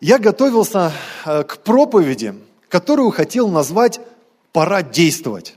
Я 0.00 0.18
готовился 0.18 0.92
э, 1.24 1.42
к 1.44 1.58
проповеди, 1.58 2.34
которую 2.68 3.10
хотел 3.10 3.48
назвать 3.48 4.00
«Пора 4.52 4.82
действовать». 4.82 5.56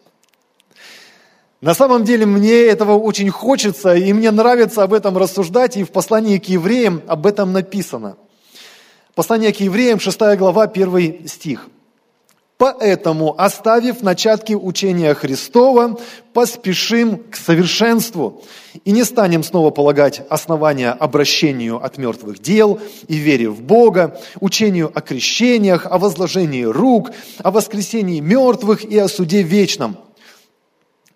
На 1.62 1.74
самом 1.74 2.06
деле 2.06 2.26
мне 2.26 2.62
этого 2.62 2.94
очень 2.94 3.30
хочется, 3.30 3.94
и 3.94 4.14
мне 4.14 4.32
нравится 4.32 4.84
об 4.84 4.94
этом 4.94 5.18
рассуждать, 5.18 5.76
и 5.76 5.84
в 5.84 5.92
послании 5.92 6.38
к 6.38 6.46
евреям 6.46 7.02
об 7.08 7.26
этом 7.26 7.52
написано. 7.52 8.16
Послание 9.14 9.52
к 9.52 9.60
евреям, 9.60 10.00
6 10.00 10.38
глава, 10.38 10.64
1 10.64 11.28
стих– 11.28 11.68
Поэтому, 12.60 13.40
оставив 13.40 14.02
начатки 14.02 14.52
учения 14.52 15.14
Христова, 15.14 15.98
поспешим 16.34 17.24
к 17.32 17.38
совершенству 17.38 18.44
и 18.84 18.92
не 18.92 19.06
станем 19.06 19.44
снова 19.44 19.70
полагать 19.70 20.22
основания 20.30 20.92
обращению 20.92 21.82
от 21.82 21.98
мертвых 21.98 22.40
дел 22.40 22.82
и 23.08 23.16
вере 23.16 23.48
в 23.48 23.62
Бога, 23.62 24.20
учению 24.42 24.92
о 24.94 25.00
крещениях, 25.00 25.86
о 25.86 25.98
возложении 26.00 26.64
рук, 26.64 27.12
о 27.38 27.52
воскресении 27.52 28.20
мертвых 28.20 28.84
и 28.84 28.98
о 28.98 29.08
суде 29.08 29.42
вечном. 29.42 29.96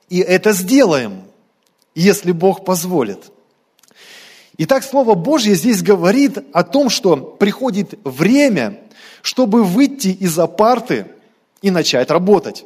И 0.07 0.19
это 0.19 0.53
сделаем, 0.53 1.23
если 1.93 2.31
Бог 2.31 2.63
позволит. 2.63 3.19
Итак, 4.59 4.85
Слово 4.85 5.13
Божье 5.13 5.55
здесь 5.55 5.83
говорит 5.83 6.37
о 6.53 6.63
том, 6.63 6.89
что 6.89 7.17
приходит 7.17 7.99
время, 8.05 8.79
чтобы 9.21 9.65
выйти 9.65 10.07
из 10.07 10.39
апарты– 10.39 11.07
и 11.63 11.71
начать 11.71 12.11
работать. 12.11 12.65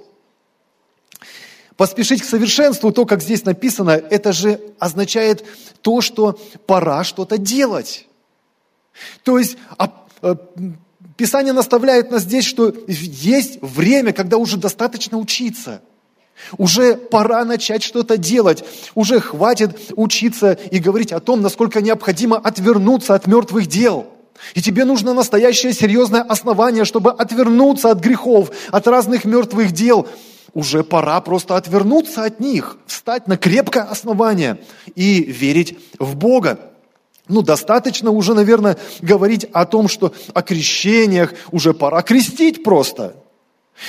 Поспешить 1.78 2.24
к 2.24 2.26
совершенству, 2.26 2.92
то, 2.92 3.06
как 3.06 3.22
здесь 3.22 3.46
написано, 3.46 3.92
это 3.92 4.34
же 4.34 4.60
означает 4.80 5.46
то, 5.82 6.02
что 6.02 6.38
пора 6.66 7.04
что-то 7.04 7.38
делать. 7.38 8.08
То 9.24 9.38
есть 9.38 9.58
а, 9.78 9.94
а, 10.24 10.36
Писание 11.16 11.54
наставляет 11.54 12.10
нас 12.10 12.24
здесь, 12.24 12.46
что 12.46 12.74
есть 12.88 13.60
время, 13.62 14.12
когда 14.12 14.38
уже 14.38 14.58
достаточно 14.58 15.20
учиться. 15.20 15.82
Уже 16.58 16.96
пора 16.96 17.46
начать 17.46 17.84
что-то 17.84 18.18
делать. 18.18 18.64
Уже 18.96 19.20
хватит 19.20 19.92
учиться 19.96 20.54
и 20.54 20.80
говорить 20.80 21.12
о 21.12 21.20
том, 21.20 21.44
насколько 21.44 21.82
необходимо 21.82 22.38
отвернуться 22.38 23.14
от 23.14 23.28
мертвых 23.28 23.68
дел– 23.68 24.08
и 24.54 24.62
тебе 24.62 24.86
нужно 24.86 25.14
настоящее 25.14 25.74
серьезное 25.74 26.22
основание, 26.22 26.86
чтобы 26.86 27.12
отвернуться 27.12 27.92
от 27.92 28.00
грехов, 28.00 28.52
от 28.72 28.88
разных 28.88 29.26
мертвых 29.26 29.72
дел. 29.72 30.08
Уже 30.54 30.84
пора 30.84 31.20
просто 31.22 31.56
отвернуться 31.56 32.24
от 32.24 32.40
них, 32.40 32.78
встать 32.88 33.28
на 33.28 33.38
крепкое 33.38 33.84
основание 33.84 34.60
и 34.96 35.22
верить 35.24 35.78
в 36.00 36.16
Бога. 36.16 36.60
Ну, 37.28 37.42
достаточно 37.42 38.12
уже, 38.12 38.34
наверное, 38.34 38.78
говорить 39.02 39.46
о 39.52 39.66
том, 39.66 39.88
что 39.88 40.14
о 40.34 40.42
крещениях 40.42 41.34
уже 41.52 41.74
пора 41.74 42.02
крестить 42.02 42.64
просто– 42.64 43.16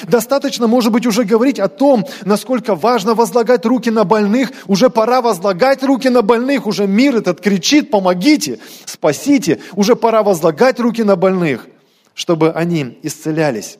Достаточно, 0.06 0.66
может 0.66 0.92
быть, 0.92 1.06
уже 1.06 1.24
говорить 1.24 1.58
о 1.58 1.68
том, 1.68 2.06
насколько 2.24 2.74
важно 2.74 3.14
возлагать 3.14 3.64
руки 3.64 3.90
на 3.90 4.04
больных. 4.04 4.52
Уже 4.66 4.90
пора 4.90 5.22
возлагать 5.22 5.82
руки 5.82 6.08
на 6.08 6.22
больных. 6.22 6.66
Уже 6.66 6.86
мир 6.86 7.16
этот 7.16 7.40
кричит, 7.40 7.90
помогите, 7.90 8.60
спасите. 8.84 9.60
Уже 9.72 9.96
пора 9.96 10.22
возлагать 10.22 10.78
руки 10.78 11.02
на 11.02 11.16
больных, 11.16 11.66
чтобы 12.14 12.52
они 12.52 12.98
исцелялись. 13.02 13.78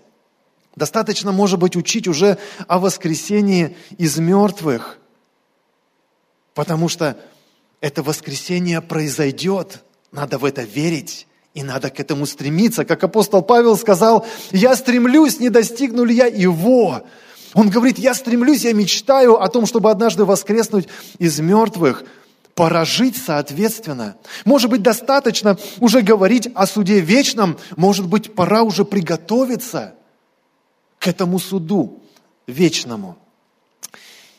Достаточно, 0.77 1.31
может 1.31 1.59
быть, 1.59 1.77
учить 1.77 2.09
уже 2.09 2.39
о 2.67 2.79
воскресении 2.79 3.77
из 3.99 4.19
мертвых. 4.19 4.99
Потому 6.55 6.89
что 6.89 7.17
это 7.81 8.03
воскресение 8.03 8.81
произойдет. 8.81 9.85
Надо 10.11 10.39
в 10.39 10.45
это 10.45 10.63
верить. 10.63 11.28
И 11.59 11.65
надо 11.65 11.91
к 11.91 11.99
этому 11.99 12.25
стремиться. 12.25 12.85
Как 12.85 13.03
апостол 13.03 13.43
Павел 13.43 13.77
сказал, 13.77 14.25
я 14.53 14.77
стремлюсь, 14.77 15.41
не 15.41 15.51
достигну 15.51 16.05
ли 16.05 16.15
я 16.15 16.27
его. 16.27 17.03
Он 17.53 17.69
говорит, 17.69 17.99
я 17.99 18.15
стремлюсь, 18.15 18.63
я 18.63 18.73
мечтаю 18.73 19.43
о 19.43 19.49
том, 19.49 19.67
чтобы 19.67 19.91
однажды 19.91 20.25
воскреснуть 20.25 20.87
из 21.19 21.41
мертвых. 21.41 22.05
Пора 22.55 22.85
жить 22.85 23.17
соответственно. 23.17 24.15
Может 24.45 24.71
быть, 24.71 24.83
достаточно 24.83 25.59
уже 25.81 26.01
говорить 26.01 26.49
о 26.55 26.65
суде 26.65 27.01
вечном. 27.01 27.59
Может 27.75 28.07
быть, 28.07 28.37
пора 28.37 28.63
уже 28.63 28.85
приготовиться 28.85 29.95
к 31.01 31.09
этому 31.09 31.41
суду 31.41 32.01
вечному. 32.47 33.19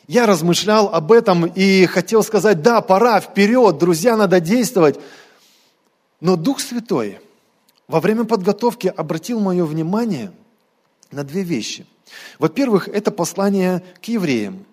Я 0.08 0.24
размышлял 0.24 0.88
об 0.88 1.12
этом 1.12 1.44
и 1.44 1.84
хотел 1.84 2.22
сказать, 2.22 2.62
да, 2.62 2.80
пора, 2.80 3.20
вперед, 3.20 3.76
друзья, 3.76 4.16
надо 4.16 4.40
действовать. 4.40 4.98
Но 6.20 6.36
Дух 6.36 6.60
Святой 6.60 7.18
во 7.88 8.00
время 8.00 8.24
подготовки 8.24 8.92
обратил 8.94 9.40
мое 9.40 9.64
внимание 9.64 10.32
на 11.10 11.24
две 11.24 11.42
вещи. 11.42 11.86
Во-первых, 12.38 12.88
это 12.88 13.10
послание 13.10 13.82
к 14.00 14.04
евреям, 14.06 14.64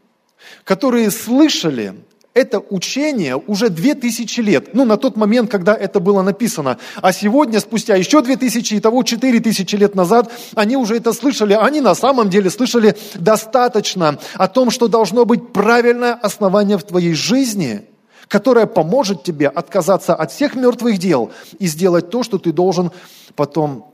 которые 0.64 1.10
слышали 1.12 1.96
это 2.34 2.60
учение 2.60 3.36
уже 3.36 3.70
две 3.70 3.96
тысячи 3.96 4.42
лет, 4.42 4.76
ну, 4.76 4.86
на 4.86 4.98
тот 4.98 5.18
момент, 5.18 5.50
когда 5.50 5.74
это 5.74 6.00
было 6.00 6.22
написано. 6.22 6.78
А 7.02 7.12
сегодня, 7.12 7.60
спустя 7.60 7.96
еще 7.96 8.22
две 8.22 8.38
тысячи, 8.38 8.76
и 8.76 8.80
того 8.80 9.02
четыре 9.02 9.40
тысячи 9.40 9.76
лет 9.76 9.96
назад, 9.96 10.32
они 10.54 10.78
уже 10.78 10.98
это 10.98 11.14
слышали. 11.14 11.54
Они 11.54 11.82
на 11.82 11.96
самом 11.96 12.30
деле 12.30 12.52
слышали 12.52 12.96
достаточно 13.16 14.20
о 14.36 14.48
том, 14.48 14.70
что 14.70 14.88
должно 14.88 15.26
быть 15.26 15.52
правильное 15.52 16.14
основание 16.14 16.78
в 16.78 16.84
твоей 16.84 17.14
жизни– 17.14 17.86
которая 18.28 18.66
поможет 18.66 19.24
тебе 19.24 19.48
отказаться 19.48 20.16
от 20.16 20.32
всех 20.32 20.56
мертвых 20.56 20.98
дел 20.98 21.32
и 21.60 21.68
сделать 21.68 22.10
то, 22.10 22.24
что 22.24 22.38
ты 22.38 22.52
должен 22.52 22.92
потом 23.36 23.94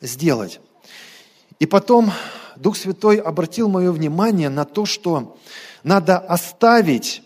сделать. 0.00 0.60
И 1.58 1.66
потом 1.66 2.12
Дух 2.56 2.76
Святой 2.76 3.18
обратил 3.18 3.68
мое 3.68 3.92
внимание 3.92 4.48
на 4.48 4.64
то, 4.64 4.86
что 4.86 5.36
надо 5.82 6.18
оставить 6.18 7.22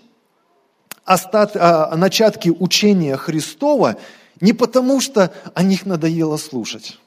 остат, 1.05 1.57
а, 1.57 1.95
начатки 1.97 2.51
учения 2.51 3.17
Христова 3.17 3.97
не 4.41 4.53
потому, 4.53 5.01
что 5.01 5.33
о 5.55 5.63
них 5.63 5.87
надоело 5.87 6.37
слушать. 6.37 6.99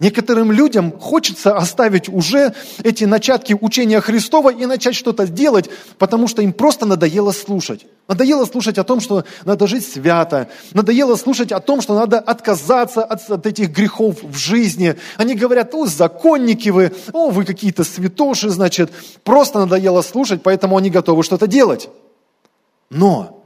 Некоторым 0.00 0.52
людям 0.52 0.96
хочется 0.96 1.56
оставить 1.56 2.08
уже 2.08 2.54
эти 2.84 3.02
начатки 3.02 3.56
учения 3.60 4.00
Христова 4.00 4.52
и 4.52 4.64
начать 4.64 4.94
что-то 4.94 5.26
делать, 5.26 5.68
потому 5.98 6.28
что 6.28 6.40
им 6.40 6.52
просто 6.52 6.86
надоело 6.86 7.32
слушать. 7.32 7.84
Надоело 8.06 8.44
слушать 8.44 8.78
о 8.78 8.84
том, 8.84 9.00
что 9.00 9.24
надо 9.44 9.66
жить 9.66 9.84
свято. 9.84 10.48
Надоело 10.72 11.16
слушать 11.16 11.50
о 11.50 11.58
том, 11.58 11.80
что 11.80 11.96
надо 11.96 12.20
отказаться 12.20 13.02
от, 13.02 13.28
от 13.28 13.46
этих 13.46 13.70
грехов 13.70 14.22
в 14.22 14.36
жизни. 14.36 14.94
Они 15.16 15.34
говорят, 15.34 15.74
о, 15.74 15.86
законники 15.86 16.68
вы, 16.68 16.92
о, 17.12 17.30
вы 17.30 17.44
какие-то 17.44 17.82
святоши, 17.82 18.50
значит. 18.50 18.92
Просто 19.24 19.58
надоело 19.58 20.02
слушать, 20.02 20.44
поэтому 20.44 20.76
они 20.76 20.90
готовы 20.90 21.24
что-то 21.24 21.48
делать. 21.48 21.90
Но 22.88 23.44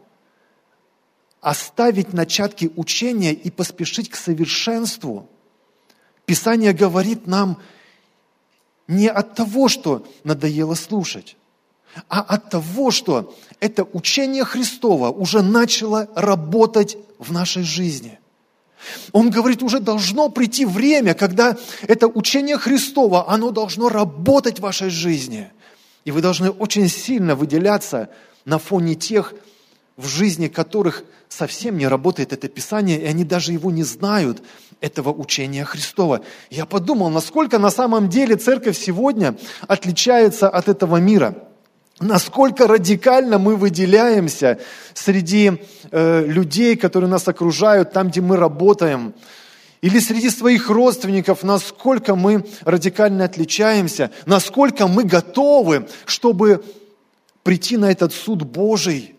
оставить 1.40 2.12
начатки 2.12 2.70
учения 2.76 3.32
и 3.32 3.50
поспешить 3.50 4.10
к 4.10 4.16
совершенству– 4.16 5.30
Писание 6.26 6.72
говорит 6.72 7.26
нам 7.26 7.58
не 8.88 9.08
от 9.08 9.34
того, 9.34 9.68
что 9.68 10.06
надоело 10.24 10.74
слушать, 10.74 11.36
а 12.08 12.20
от 12.20 12.50
того, 12.50 12.90
что 12.90 13.34
это 13.60 13.84
учение 13.84 14.44
Христова 14.44 15.10
уже 15.10 15.42
начало 15.42 16.08
работать 16.14 16.96
в 17.18 17.32
нашей 17.32 17.62
жизни. 17.62 18.18
Он 19.12 19.30
говорит, 19.30 19.62
уже 19.62 19.78
должно 19.78 20.28
прийти 20.28 20.64
время, 20.64 21.14
когда 21.14 21.56
это 21.82 22.08
учение 22.08 22.58
Христова, 22.58 23.28
оно 23.28 23.50
должно 23.50 23.88
работать 23.88 24.58
в 24.58 24.62
вашей 24.62 24.90
жизни. 24.90 25.50
И 26.04 26.10
вы 26.10 26.20
должны 26.20 26.50
очень 26.50 26.88
сильно 26.88 27.36
выделяться 27.36 28.10
на 28.44 28.58
фоне 28.58 28.94
тех, 28.94 29.34
в 29.96 30.06
жизни 30.06 30.48
которых 30.48 31.04
совсем 31.28 31.78
не 31.78 31.86
работает 31.86 32.32
это 32.32 32.48
Писание, 32.48 33.00
и 33.00 33.06
они 33.06 33.24
даже 33.24 33.52
его 33.52 33.70
не 33.70 33.84
знают, 33.84 34.42
этого 34.82 35.12
учения 35.12 35.64
Христова. 35.64 36.20
Я 36.50 36.66
подумал, 36.66 37.08
насколько 37.08 37.58
на 37.58 37.70
самом 37.70 38.08
деле 38.08 38.36
церковь 38.36 38.76
сегодня 38.76 39.36
отличается 39.68 40.48
от 40.48 40.68
этого 40.68 40.96
мира. 40.96 41.34
Насколько 42.00 42.66
радикально 42.66 43.38
мы 43.38 43.56
выделяемся 43.56 44.58
среди 44.92 45.62
э, 45.90 46.24
людей, 46.26 46.76
которые 46.76 47.08
нас 47.08 47.28
окружают, 47.28 47.92
там, 47.92 48.08
где 48.08 48.20
мы 48.20 48.36
работаем, 48.36 49.14
или 49.82 49.98
среди 50.00 50.30
своих 50.30 50.68
родственников, 50.68 51.44
насколько 51.44 52.14
мы 52.16 52.44
радикально 52.64 53.24
отличаемся, 53.24 54.10
насколько 54.26 54.88
мы 54.88 55.04
готовы, 55.04 55.88
чтобы 56.06 56.64
прийти 57.44 57.76
на 57.76 57.90
этот 57.90 58.12
суд 58.12 58.42
Божий, 58.42 59.16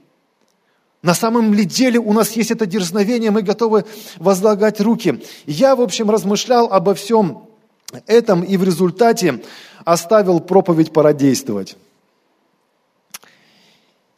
на 1.04 1.14
самом 1.14 1.54
ли 1.54 1.66
деле 1.66 2.00
у 2.00 2.14
нас 2.14 2.32
есть 2.32 2.50
это 2.50 2.66
дерзновение, 2.66 3.30
мы 3.30 3.42
готовы 3.42 3.84
возлагать 4.18 4.80
руки. 4.80 5.22
Я, 5.46 5.76
в 5.76 5.82
общем, 5.82 6.10
размышлял 6.10 6.72
обо 6.72 6.96
всем 6.96 7.50
этом 8.08 8.42
и 8.42 8.56
в 8.56 8.64
результате 8.64 9.44
оставил 9.84 10.40
проповедь 10.40 10.94
«Пора 10.94 11.12
действовать». 11.12 11.76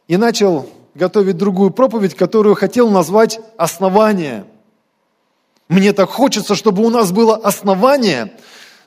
И 0.06 0.16
начал 0.16 0.70
готовить 0.94 1.36
другую 1.36 1.72
проповедь, 1.72 2.14
которую 2.14 2.54
хотел 2.54 2.88
назвать 2.88 3.40
«Основание». 3.56 4.44
Мне 5.68 5.92
так 5.92 6.08
хочется, 6.08 6.54
чтобы 6.54 6.84
у 6.84 6.90
нас 6.90 7.10
было 7.10 7.34
основание, 7.36 8.32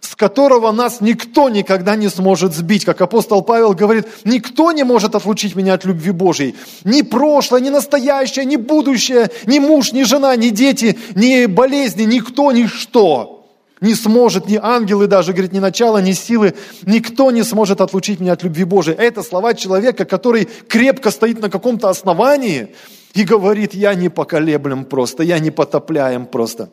с 0.10 0.16
которого 0.16 0.72
нас 0.72 1.02
никто 1.02 1.50
никогда 1.50 1.96
не 1.96 2.10
сможет 2.10 2.56
сбить. 2.56 2.84
Как 2.84 3.00
апостол 3.00 3.44
Павел 3.44 3.74
говорит, 3.74 4.08
никто 4.26 4.72
не 4.72 4.84
может 4.84 5.14
отлучить 5.14 5.56
меня 5.56 5.76
от 5.76 5.86
любви 5.86 6.10
Божьей. 6.10 6.56
Ни 6.84 7.04
прошлое, 7.04 7.62
ни 7.62 7.70
настоящее, 7.70 8.46
ни 8.46 8.56
будущее, 8.56 9.30
ни 9.46 9.60
муж, 9.60 9.92
ни 9.92 10.02
жена, 10.02 10.36
ни 10.36 10.50
дети, 10.50 10.98
ни 11.14 11.46
болезни, 11.46 12.06
никто, 12.06 12.52
ничто 12.52 13.46
не 13.82 13.94
сможет, 13.94 14.48
ни 14.48 14.60
ангелы 14.62 15.06
даже, 15.06 15.32
говорит, 15.32 15.54
ни 15.54 15.60
начало, 15.60 16.00
ни 16.00 16.14
силы, 16.14 16.56
никто 16.86 17.30
не 17.30 17.44
сможет 17.44 17.80
отлучить 17.80 18.20
меня 18.20 18.34
от 18.34 18.44
любви 18.44 18.64
Божией. 18.64 18.98
Это 18.98 19.22
слова 19.22 19.54
человека, 19.54 20.06
который 20.06 20.50
крепко 20.68 21.12
стоит 21.12 21.40
на 21.40 21.52
каком-то 21.52 21.88
основании 21.88 22.76
и 23.14 23.24
говорит, 23.24 23.76
я 23.76 23.94
не 23.94 24.10
поколеблем 24.10 24.86
просто, 24.86 25.22
я 25.22 25.38
не 25.38 25.52
потопляем 25.52 26.26
просто. 26.26 26.70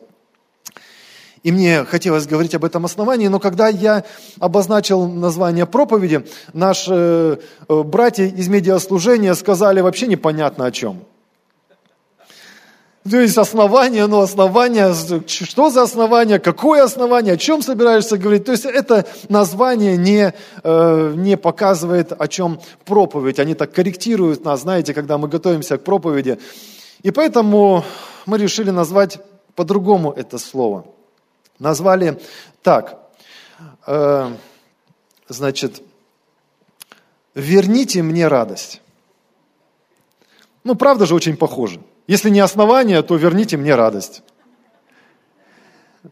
И 1.47 1.51
мне 1.53 1.85
хотелось 1.85 2.27
говорить 2.27 2.55
об 2.55 2.65
этом 2.65 2.83
основании, 2.83 3.29
но 3.29 3.39
когда 3.39 3.69
я 3.69 4.03
обозначил 4.37 5.07
название 5.07 5.65
проповеди, 5.65 6.25
наши 6.51 7.39
э, 7.69 7.83
братья 7.83 8.25
из 8.25 8.49
медиаслужения 8.49 9.33
сказали 9.33 9.79
вообще 9.79 10.07
непонятно 10.07 10.65
о 10.65 10.71
чем. 10.71 11.05
То 13.09 13.21
есть 13.21 13.37
основание, 13.37 14.07
ну 14.07 14.19
основание, 14.19 14.93
что 15.25 15.69
за 15.69 15.83
основание, 15.83 16.39
какое 16.39 16.83
основание, 16.83 17.35
о 17.35 17.37
чем 17.37 17.61
собираешься 17.61 18.17
говорить. 18.17 18.43
То 18.43 18.51
есть 18.51 18.65
это 18.65 19.05
название 19.29 19.95
не, 19.95 20.33
э, 20.63 21.13
не 21.15 21.37
показывает, 21.37 22.11
о 22.11 22.27
чем 22.27 22.59
проповедь. 22.83 23.39
Они 23.39 23.53
так 23.53 23.71
корректируют 23.71 24.43
нас, 24.43 24.63
знаете, 24.63 24.93
когда 24.93 25.17
мы 25.17 25.29
готовимся 25.29 25.77
к 25.77 25.85
проповеди. 25.85 26.39
И 27.03 27.11
поэтому 27.11 27.85
мы 28.25 28.37
решили 28.37 28.69
назвать 28.69 29.19
по-другому 29.55 30.11
это 30.11 30.39
слово. 30.39 30.83
Назвали 31.59 32.21
так, 32.61 32.99
э, 33.87 34.31
значит, 35.27 35.81
верните 37.33 38.03
мне 38.03 38.27
радость. 38.27 38.81
Ну, 40.63 40.75
правда 40.75 41.05
же 41.05 41.15
очень 41.15 41.37
похоже. 41.37 41.79
Если 42.07 42.29
не 42.29 42.39
основание, 42.39 43.01
то 43.01 43.15
верните 43.15 43.57
мне 43.57 43.75
радость. 43.75 44.21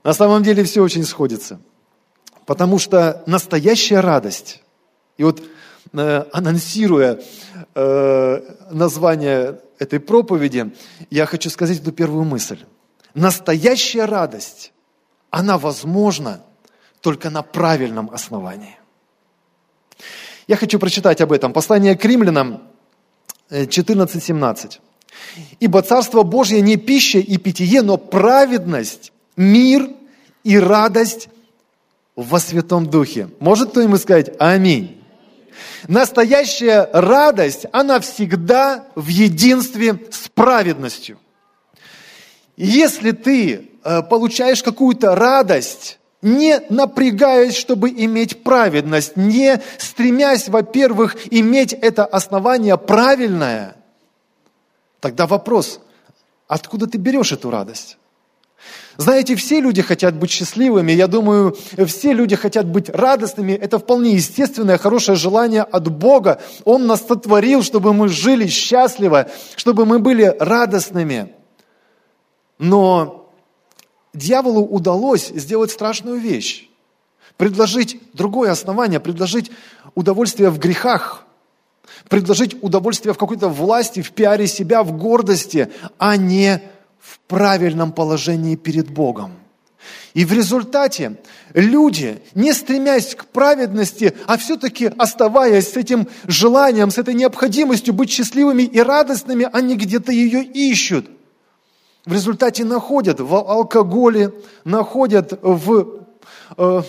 На 0.04 0.14
самом 0.14 0.44
деле 0.44 0.64
все 0.64 0.82
очень 0.82 1.04
сходится. 1.04 1.60
Потому 2.46 2.80
что 2.80 3.24
настоящая 3.26 4.02
радость, 4.02 4.62
и 5.18 5.24
вот 5.24 5.42
э, 5.94 6.26
анонсируя 6.32 7.20
э, 7.74 8.42
название 8.72 9.60
этой 9.80 10.00
проповеди, 10.00 10.74
я 11.10 11.26
хочу 11.26 11.50
сказать 11.50 11.80
эту 11.80 11.92
первую 11.92 12.24
мысль. 12.24 12.60
Настоящая 13.14 14.06
радость, 14.06 14.74
она 15.36 15.58
возможна 15.58 16.42
только 17.02 17.30
на 17.30 17.42
правильном 17.42 18.10
основании. 18.10 18.78
Я 20.48 20.56
хочу 20.56 20.80
прочитать 20.80 21.20
об 21.20 21.34
этом. 21.34 21.52
Послание 21.52 21.98
к 21.98 22.06
римлянам 22.06 22.62
14.17. 23.50 24.80
Э, 24.80 25.42
Ибо 25.60 25.82
Царство 25.82 26.24
Божье 26.24 26.62
не 26.62 26.78
пища 26.78 27.20
и 27.20 27.36
питье, 27.38 27.82
но 27.82 27.98
праведность, 27.98 29.12
мир 29.36 29.90
и 30.46 30.58
радость 30.58 31.28
во 32.16 32.40
Святом 32.40 32.90
Духе. 32.90 33.28
Может 33.42 33.72
кто-нибудь 33.72 34.02
сказать 34.02 34.32
«Аминь»? 34.40 35.04
Настоящая 35.90 36.90
радость, 36.94 37.66
она 37.74 38.00
всегда 38.00 38.88
в 38.96 39.10
единстве 39.10 40.00
с 40.12 40.30
праведностью. 40.30 41.20
Если 42.56 43.12
ты 43.12 43.75
получаешь 44.10 44.64
какую-то 44.64 45.16
радость, 45.16 46.00
не 46.22 46.60
напрягаясь, 46.70 47.56
чтобы 47.56 47.90
иметь 47.90 48.44
праведность, 48.44 49.16
не 49.16 49.62
стремясь, 49.78 50.50
во-первых, 50.50 51.16
иметь 51.32 51.74
это 51.74 52.06
основание 52.06 52.78
правильное– 52.78 53.78
Тогда 55.06 55.28
вопрос, 55.28 55.82
откуда 56.48 56.88
ты 56.88 56.98
берешь 56.98 57.32
эту 57.32 57.52
радость? 57.52 58.00
Знаете, 58.98 59.36
все 59.36 59.62
люди 59.62 59.84
хотят 59.84 60.16
быть 60.16 60.32
счастливыми. 60.32 60.94
Я 60.94 61.06
думаю, 61.06 61.56
все 61.86 62.12
люди 62.12 62.36
хотят 62.36 62.66
быть 62.66 62.90
радостными. 62.90 63.52
Это 63.52 63.78
вполне 63.78 64.14
естественное, 64.14 64.80
хорошее 64.80 65.16
желание 65.16 65.62
от 65.62 65.96
Бога. 65.96 66.42
Он 66.64 66.88
нас 66.88 67.06
сотворил, 67.06 67.62
чтобы 67.62 67.94
мы 67.94 68.08
жили 68.08 68.48
счастливо, 68.48 69.30
чтобы 69.56 69.86
мы 69.86 70.00
были 70.00 70.36
радостными. 70.40 71.36
Но 72.58 73.25
дьяволу 74.16 74.62
удалось 74.66 75.30
сделать 75.30 75.72
страшную 75.72 76.20
вещь. 76.20 76.70
Предложить 77.38 78.00
другое 78.14 78.52
основание, 78.52 79.00
предложить 79.00 79.52
удовольствие 79.94 80.50
в 80.50 80.60
грехах– 80.60 81.24
предложить 82.10 82.56
удовольствие 82.62 83.14
в 83.14 83.18
какой-то 83.18 83.50
власти, 83.50 84.02
в 84.02 84.12
пиаре 84.12 84.48
себя, 84.48 84.84
в 84.84 84.98
гордости, 84.98 85.70
а 85.98 86.18
не 86.18 86.62
в 87.00 87.20
правильном 87.28 87.92
положении 87.92 88.56
перед 88.56 88.90
Богом. 88.90 89.34
И 90.14 90.26
в 90.26 90.32
результате 90.32 91.18
люди, 91.54 92.20
не 92.34 92.54
стремясь 92.54 93.16
к 93.16 93.26
праведности, 93.26 94.16
а 94.26 94.38
все-таки 94.38 94.92
оставаясь 94.98 95.70
с 95.70 95.78
этим 95.78 96.08
желанием, 96.26 96.90
с 96.90 96.98
этой 96.98 97.14
необходимостью 97.14 97.94
быть 97.94 98.10
счастливыми 98.10 98.64
и 98.64 98.80
радостными, 98.80 99.48
они 99.52 99.76
где-то 99.76 100.12
ее 100.12 100.44
ищут. 100.44 101.10
В 102.06 102.14
результате 102.14 102.64
находят 102.64 103.20
в 103.20 103.34
алкоголе, 103.34 104.32
находят 104.64 105.40
в, 105.42 106.06
э, 106.56 106.82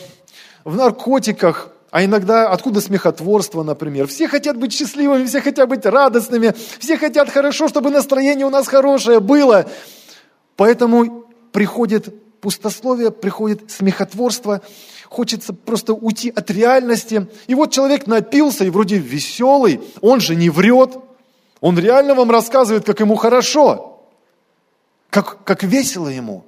в 0.64 0.76
наркотиках, 0.76 1.70
а 1.90 2.04
иногда 2.04 2.50
откуда 2.50 2.82
смехотворство, 2.82 3.62
например. 3.62 4.08
Все 4.08 4.28
хотят 4.28 4.58
быть 4.58 4.74
счастливыми, 4.74 5.24
все 5.24 5.40
хотят 5.40 5.70
быть 5.70 5.86
радостными, 5.86 6.54
все 6.78 6.98
хотят 6.98 7.30
хорошо, 7.30 7.68
чтобы 7.68 7.88
настроение 7.88 8.44
у 8.44 8.50
нас 8.50 8.68
хорошее 8.68 9.20
было. 9.20 9.64
Поэтому 10.56 11.24
приходит 11.50 12.14
пустословие, 12.42 13.10
приходит 13.10 13.70
смехотворство, 13.70 14.60
хочется 15.08 15.54
просто 15.54 15.94
уйти 15.94 16.28
от 16.28 16.50
реальности. 16.50 17.26
И 17.46 17.54
вот 17.54 17.70
человек 17.72 18.06
напился 18.06 18.64
и 18.64 18.70
вроде 18.70 18.98
веселый, 18.98 19.80
он 20.02 20.20
же 20.20 20.36
не 20.36 20.50
врет, 20.50 20.98
он 21.62 21.78
реально 21.78 22.14
вам 22.14 22.30
рассказывает, 22.30 22.84
как 22.84 23.00
ему 23.00 23.16
хорошо, 23.16 23.95
как, 25.16 25.44
как 25.44 25.62
весело 25.62 26.08
ему. 26.08 26.44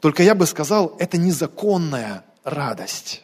Только 0.00 0.24
я 0.24 0.34
бы 0.34 0.46
сказал, 0.46 0.96
это 0.98 1.16
незаконная 1.16 2.24
радость. 2.42 3.22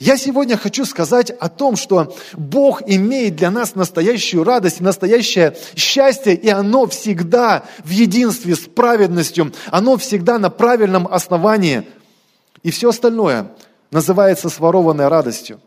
Я 0.00 0.16
сегодня 0.16 0.56
хочу 0.56 0.86
сказать 0.86 1.30
о 1.30 1.50
том, 1.50 1.76
что 1.76 2.16
Бог 2.32 2.80
имеет 2.86 3.36
для 3.36 3.50
нас 3.50 3.74
настоящую 3.74 4.44
радость, 4.44 4.80
настоящее 4.80 5.58
счастье, 5.76 6.34
и 6.34 6.48
оно 6.48 6.86
всегда 6.86 7.64
в 7.84 7.90
единстве 7.90 8.56
с 8.56 8.60
праведностью, 8.60 9.52
оно 9.66 9.98
всегда 9.98 10.38
на 10.38 10.48
правильном 10.48 11.06
основании. 11.06 11.86
И 12.62 12.70
все 12.70 12.88
остальное 12.88 13.52
называется 13.90 14.48
сворованной 14.48 15.08
радостью, 15.08 15.60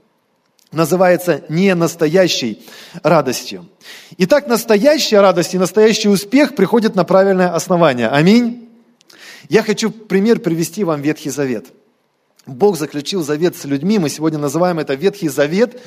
называется 0.72 1.44
не 1.50 1.74
настоящей 1.76 2.66
радостью. 3.04 3.68
Итак, 4.18 4.48
настоящая 4.48 5.22
радость 5.22 5.54
и 5.54 5.58
настоящий 5.58 6.10
успех 6.10 6.56
приходят 6.56 6.96
на 6.96 7.04
правильное 7.04 7.54
основание. 7.54 8.08
Аминь. 8.08 8.70
Я 9.50 9.64
хочу 9.64 9.90
пример 9.92 10.40
привести 10.40 10.84
вам 10.84 11.02
Ветхий 11.02 11.30
Завет– 11.30 11.68
Бог 12.46 12.78
заключил 12.78 13.24
завет 13.24 13.56
с 13.56 13.66
людьми, 13.66 14.00
мы 14.00 14.10
сегодня 14.10 14.40
называем 14.40 14.80
это 14.80 14.96
Ветхий 14.96 15.30
Завет, 15.30 15.80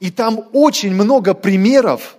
и 0.00 0.10
там 0.10 0.48
очень 0.52 0.92
много 0.92 1.34
примеров, 1.34 2.16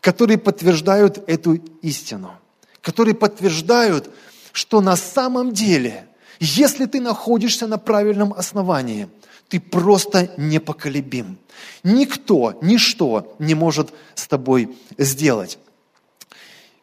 которые 0.00 0.38
подтверждают 0.38 1.22
эту 1.26 1.54
истину, 1.82 2.32
которые 2.80 3.14
подтверждают, 3.14 4.10
что 4.52 4.80
на 4.80 4.96
самом 4.96 5.52
деле, 5.52 6.06
если 6.38 6.86
ты 6.86 7.00
находишься 7.00 7.66
на 7.66 7.78
правильном 7.78 8.32
основании, 8.32 9.08
ты 9.54 9.60
просто 9.60 10.32
непоколебим. 10.36 11.38
Никто, 11.84 12.58
ничто 12.60 13.36
не 13.38 13.54
может 13.54 13.90
с 14.16 14.26
тобой 14.26 14.76
сделать. 14.98 15.58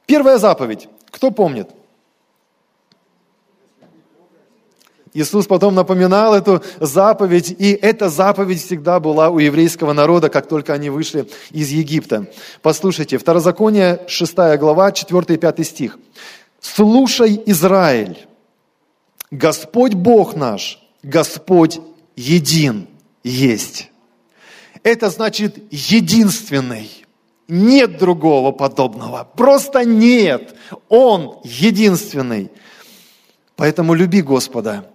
Первая 0.06 0.38
заповедь. 0.38 0.88
Кто 1.10 1.32
помнит? 1.32 1.70
Иисус 5.14 5.48
потом 5.48 5.76
напоминал 5.76 6.34
эту 6.34 6.64
заповедь, 6.80 7.54
и 7.60 7.74
эта 7.74 8.08
заповедь 8.08 8.64
всегда 8.64 9.02
была 9.02 9.30
у 9.30 9.40
еврейского 9.40 9.92
народа, 9.92 10.30
как 10.30 10.48
только 10.48 10.72
они 10.72 10.90
вышли 10.90 11.28
из 11.50 11.72
Египта. 11.72 12.28
Послушайте, 12.62 13.18
Второзаконие, 13.18 14.00
6 14.08 14.34
глава, 14.58 14.94
4 14.94 15.36
и 15.36 15.38
5 15.38 15.68
стих. 15.68 16.00
«Слушай, 16.62 17.44
Израиль, 17.48 18.26
Господь 19.30 19.94
Бог 19.94 20.38
наш, 20.38 20.82
Господь 21.04 21.82
един 22.22 22.88
есть». 23.24 23.92
Это 24.84 25.10
значит 25.10 25.58
единственный. 25.72 26.90
Нет 27.48 27.98
другого 27.98 28.52
подобного. 28.52 29.28
Просто 29.36 29.84
нет. 29.84 30.56
Он 30.90 31.40
единственный. 31.44 32.50
Поэтому 33.56 33.94
люби 33.94 34.22
Господа, 34.22 34.90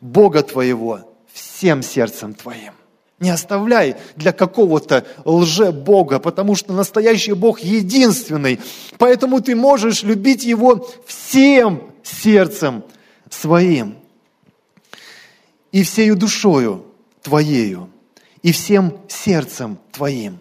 Бога 0.00 0.42
твоего, 0.42 1.14
всем 1.32 1.82
сердцем 1.82 2.34
твоим. 2.34 2.72
Не 3.20 3.30
оставляй 3.30 3.96
для 4.16 4.32
какого-то 4.32 5.06
лже-бога, 5.24 6.18
потому 6.18 6.56
что 6.56 6.72
настоящий 6.72 7.32
Бог 7.34 7.60
единственный. 7.60 8.58
Поэтому 8.98 9.40
ты 9.40 9.54
можешь 9.54 10.02
любить 10.02 10.44
Его 10.44 10.88
всем 11.06 11.92
сердцем 12.02 12.82
своим 13.30 13.96
и 15.74 15.82
всею 15.82 16.14
душою 16.14 16.86
твоею, 17.20 17.90
и 18.42 18.52
всем 18.52 18.96
сердцем 19.08 19.76
твоим, 19.90 20.38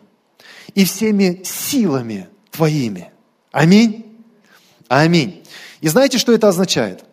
и 0.76 0.86
всеми 0.86 1.42
силами 1.44 2.30
твоими. 2.52 3.10
Аминь. 3.52 4.06
Аминь. 4.88 5.44
И 5.82 5.88
знаете, 5.88 6.20
что 6.20 6.34
это 6.34 6.50
означает? 6.50 7.04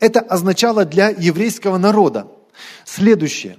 Это 0.00 0.18
означало 0.18 0.84
для 0.84 1.10
еврейского 1.10 1.78
народа 1.78 2.26
следующее. 2.84 3.58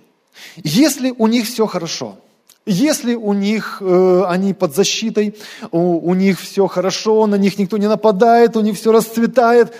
Если 0.57 1.11
у 1.17 1.27
них 1.27 1.45
все 1.45 1.65
хорошо, 1.65 2.19
если 2.65 3.15
у 3.15 3.31
них 3.31 3.77
э, 3.79 4.23
они 4.27 4.53
под 4.53 4.75
защитой, 4.75 5.33
у, 5.71 6.09
у 6.09 6.13
них 6.13 6.41
все 6.41 6.67
хорошо, 6.67 7.25
на 7.25 7.35
них 7.35 7.57
никто 7.57 7.77
не 7.77 7.87
нападает, 7.87 8.57
у 8.57 8.59
них 8.61 8.77
все 8.77 8.91
расцветает, 8.91 9.73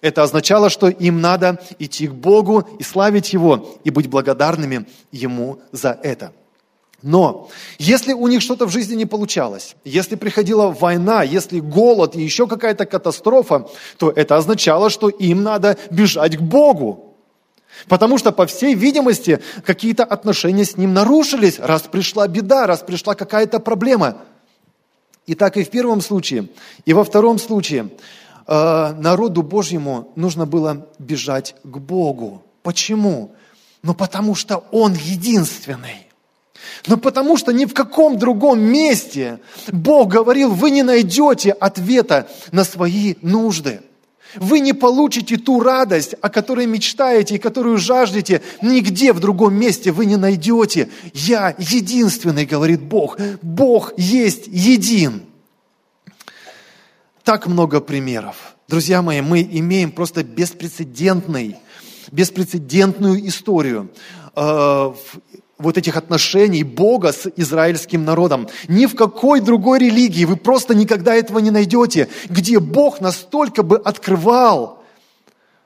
это 0.00 0.22
означало, 0.22 0.70
что 0.70 0.88
им 0.88 1.20
надо 1.20 1.60
идти 1.78 2.08
к 2.08 2.12
Богу 2.12 2.66
и 2.78 2.82
славить 2.82 3.32
Его, 3.32 3.78
и 3.84 3.90
быть 3.90 4.08
благодарными 4.08 4.86
Ему 5.10 5.58
за 5.72 5.98
это. 6.02 6.32
Но 7.02 7.48
если 7.78 8.12
у 8.12 8.26
них 8.26 8.42
что-то 8.42 8.66
в 8.66 8.72
жизни 8.72 8.96
не 8.96 9.06
получалось, 9.06 9.76
если 9.84 10.16
приходила 10.16 10.68
война, 10.68 11.22
если 11.22 11.60
голод 11.60 12.16
и 12.16 12.22
еще 12.22 12.48
какая-то 12.48 12.86
катастрофа, 12.86 13.68
то 13.98 14.10
это 14.10 14.36
означало, 14.36 14.90
что 14.90 15.08
им 15.08 15.42
надо 15.44 15.78
бежать 15.90 16.36
к 16.36 16.40
Богу. 16.40 17.16
Потому 17.86 18.18
что, 18.18 18.32
по 18.32 18.46
всей 18.46 18.74
видимости, 18.74 19.40
какие-то 19.64 20.02
отношения 20.02 20.64
с 20.64 20.76
Ним 20.76 20.92
нарушились, 20.92 21.60
раз 21.60 21.82
пришла 21.82 22.26
беда, 22.26 22.66
раз 22.66 22.80
пришла 22.80 23.14
какая-то 23.14 23.60
проблема. 23.60 24.18
И 25.26 25.34
так 25.34 25.56
и 25.56 25.62
в 25.62 25.70
первом 25.70 26.00
случае, 26.00 26.48
и 26.84 26.92
во 26.94 27.04
втором 27.04 27.38
случае 27.38 27.90
народу 28.48 29.42
Божьему 29.42 30.10
нужно 30.16 30.46
было 30.46 30.88
бежать 30.98 31.54
к 31.62 31.76
Богу. 31.76 32.42
Почему? 32.62 33.34
Ну 33.82 33.94
потому 33.94 34.34
что 34.34 34.64
Он 34.72 34.94
единственный. 34.94 36.08
Но 36.86 36.96
потому 36.96 37.36
что 37.36 37.52
ни 37.52 37.66
в 37.66 37.74
каком 37.74 38.18
другом 38.18 38.60
месте 38.60 39.40
Бог 39.70 40.08
говорил, 40.08 40.50
вы 40.50 40.70
не 40.70 40.82
найдете 40.82 41.50
ответа 41.52 42.28
на 42.50 42.64
свои 42.64 43.14
нужды. 43.22 43.80
Вы 44.34 44.60
не 44.60 44.72
получите 44.72 45.36
ту 45.36 45.60
радость, 45.60 46.14
о 46.20 46.28
которой 46.28 46.66
мечтаете 46.66 47.36
и 47.36 47.38
которую 47.38 47.78
жаждете, 47.78 48.42
нигде 48.60 49.12
в 49.12 49.20
другом 49.20 49.54
месте 49.54 49.90
вы 49.90 50.04
не 50.04 50.16
найдете. 50.16 50.90
Я 51.14 51.54
единственный, 51.58 52.44
говорит 52.44 52.82
Бог. 52.82 53.18
Бог 53.40 53.92
есть 53.96 54.46
един. 54.48 55.22
Так 57.28 57.46
много 57.46 57.82
примеров. 57.82 58.56
Друзья 58.68 59.02
мои, 59.02 59.20
мы 59.20 59.42
имеем 59.42 59.92
просто 59.92 60.24
беспрецедентный, 60.24 61.56
беспрецедентную 62.10 63.28
историю 63.28 63.90
э, 64.34 64.92
вот 65.58 65.76
этих 65.76 65.98
отношений 65.98 66.64
Бога 66.64 67.12
с 67.12 67.30
израильским 67.36 68.06
народом. 68.06 68.48
Ни 68.66 68.86
в 68.86 68.96
какой 68.96 69.42
другой 69.42 69.78
религии 69.78 70.24
вы 70.24 70.36
просто 70.36 70.74
никогда 70.74 71.14
этого 71.14 71.40
не 71.40 71.50
найдете, 71.50 72.08
где 72.30 72.60
Бог 72.60 73.02
настолько 73.02 73.62
бы 73.62 73.76
открывал 73.76 74.82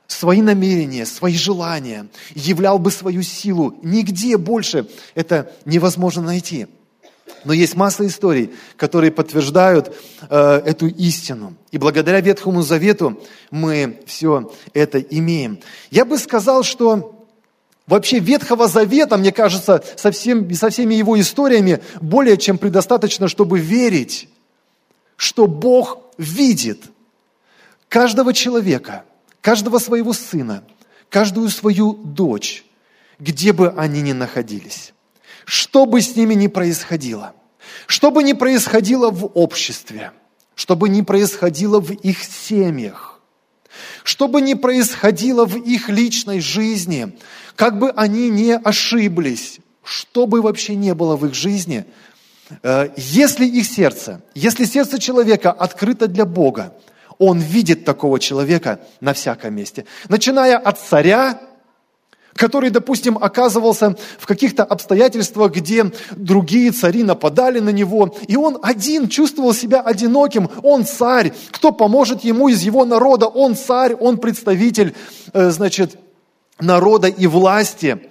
свои 0.09 0.43
намерения, 0.43 1.07
свои 1.07 1.37
желания, 1.37 2.09
являл 2.35 2.81
бы 2.81 2.91
свою 2.91 3.23
силу. 3.23 3.79
Нигде 3.85 4.37
больше 4.37 4.89
это 5.15 5.53
невозможно 5.65 6.23
найти. 6.23 6.67
Но 7.45 7.53
есть 7.53 7.75
масса 7.75 8.07
историй, 8.07 8.53
которые 8.77 9.11
подтверждают 9.11 9.95
э, 10.29 10.63
эту 10.65 10.87
истину. 10.87 11.55
И 11.71 11.79
благодаря 11.79 12.21
Ветхому 12.21 12.63
Завету 12.63 13.21
мы 13.51 14.01
все 14.07 14.53
это 14.73 15.01
имеем. 15.01 15.61
Я 15.91 16.05
бы 16.05 16.19
сказал, 16.19 16.63
что 16.63 17.19
Вообще 17.87 18.21
Ветхого 18.21 18.69
Завета, 18.69 19.17
мне 19.17 19.33
кажется, 19.33 19.83
со, 19.97 20.13
всем, 20.13 20.53
со 20.55 20.71
всеми 20.71 20.95
его 20.95 21.21
историями 21.21 21.83
более 22.01 22.37
чем 22.37 22.57
предостаточно, 22.57 23.27
чтобы 23.29 23.59
верить, 23.59 24.29
что 25.17 25.47
Бог 25.47 25.99
видит 26.17 26.85
каждого 27.89 28.33
человека, 28.33 29.05
каждого 29.41 29.79
своего 29.79 30.13
сына, 30.13 30.65
каждую 31.09 31.49
свою 31.51 31.93
дочь, 31.93 32.65
где 33.19 33.53
бы 33.53 33.71
они 33.77 34.01
ни 34.01 34.13
находились, 34.13 34.95
что 35.45 35.87
бы 35.87 36.01
с 36.01 36.17
ними 36.17 36.35
ни 36.35 36.47
происходило, 36.47 37.35
что 37.87 38.11
бы 38.11 38.23
ни 38.23 38.33
происходило 38.33 39.11
в 39.11 39.27
обществе, 39.35 40.13
что 40.55 40.77
бы 40.77 40.89
ни 40.89 41.03
происходило 41.03 41.81
в 41.81 41.93
их 41.93 42.23
семьях, 42.23 43.21
что 44.05 44.29
бы 44.29 44.41
ни 44.41 44.55
происходило 44.55 45.45
в 45.45 45.57
их 45.57 45.89
личной 45.89 46.41
жизни, 46.41 47.17
как 47.57 47.79
бы 47.79 47.91
они 47.91 48.31
не 48.31 48.57
ошиблись, 48.57 49.59
что 49.83 50.27
бы 50.27 50.43
вообще 50.43 50.75
не 50.75 50.95
было 50.95 51.17
в 51.17 51.27
их 51.27 51.35
жизни, 51.35 51.85
э, 52.63 52.91
если 52.97 53.47
их 53.47 53.67
сердце, 53.67 54.23
если 54.35 54.65
сердце 54.65 54.99
человека 54.99 55.51
открыто 55.51 56.07
для 56.07 56.25
Бога, 56.25 56.75
он 57.19 57.39
видит 57.39 57.85
такого 57.85 58.19
человека 58.19 58.81
на 59.01 59.13
всяком 59.13 59.55
месте. 59.55 59.85
Начиная 60.09 60.59
от 60.59 60.81
царя, 60.81 61.41
который, 62.35 62.71
допустим, 62.71 63.19
оказывался 63.19 63.97
в 64.19 64.27
каких-то 64.27 64.65
обстоятельствах, 64.65 65.53
где 65.53 65.93
другие 66.17 66.71
цари 66.73 67.03
нападали 67.03 67.59
на 67.59 67.71
него, 67.71 68.15
и 68.27 68.37
он 68.37 68.59
один 68.63 69.09
чувствовал 69.09 69.55
себя 69.55 69.81
одиноким, 69.81 70.49
он 70.63 70.85
царь, 70.85 71.33
кто 71.51 71.73
поможет 71.73 72.25
ему 72.25 72.49
из 72.49 72.63
его 72.63 72.85
народа, 72.85 73.27
он 73.27 73.57
царь, 73.57 73.95
он 73.95 74.19
представитель, 74.19 74.95
э, 75.33 75.51
значит, 75.51 75.97
народа 76.59 77.09
и 77.09 77.27
власти. 77.27 78.09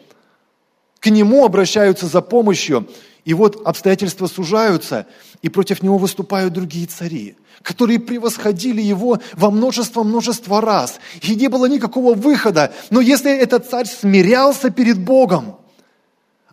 К 0.99 1.09
нему 1.09 1.45
обращаются 1.45 2.05
за 2.05 2.21
помощью, 2.21 2.87
и 3.25 3.33
вот 3.33 3.61
обстоятельства 3.65 4.27
сужаются, 4.27 5.05
и 5.41 5.49
против 5.49 5.83
него 5.83 5.97
выступают 5.97 6.53
другие 6.53 6.87
цари 6.87 7.35
которые 7.63 7.99
превосходили 7.99 8.81
его 8.81 9.19
во 9.33 9.51
множество-множество 9.51 10.61
раз. 10.61 10.99
И 11.21 11.35
не 11.35 11.47
было 11.47 11.67
никакого 11.67 12.13
выхода. 12.15 12.73
Но 12.89 13.01
если 13.01 13.31
этот 13.31 13.69
царь 13.69 13.85
смирялся 13.85 14.69
перед 14.71 14.99
Богом, 14.99 15.57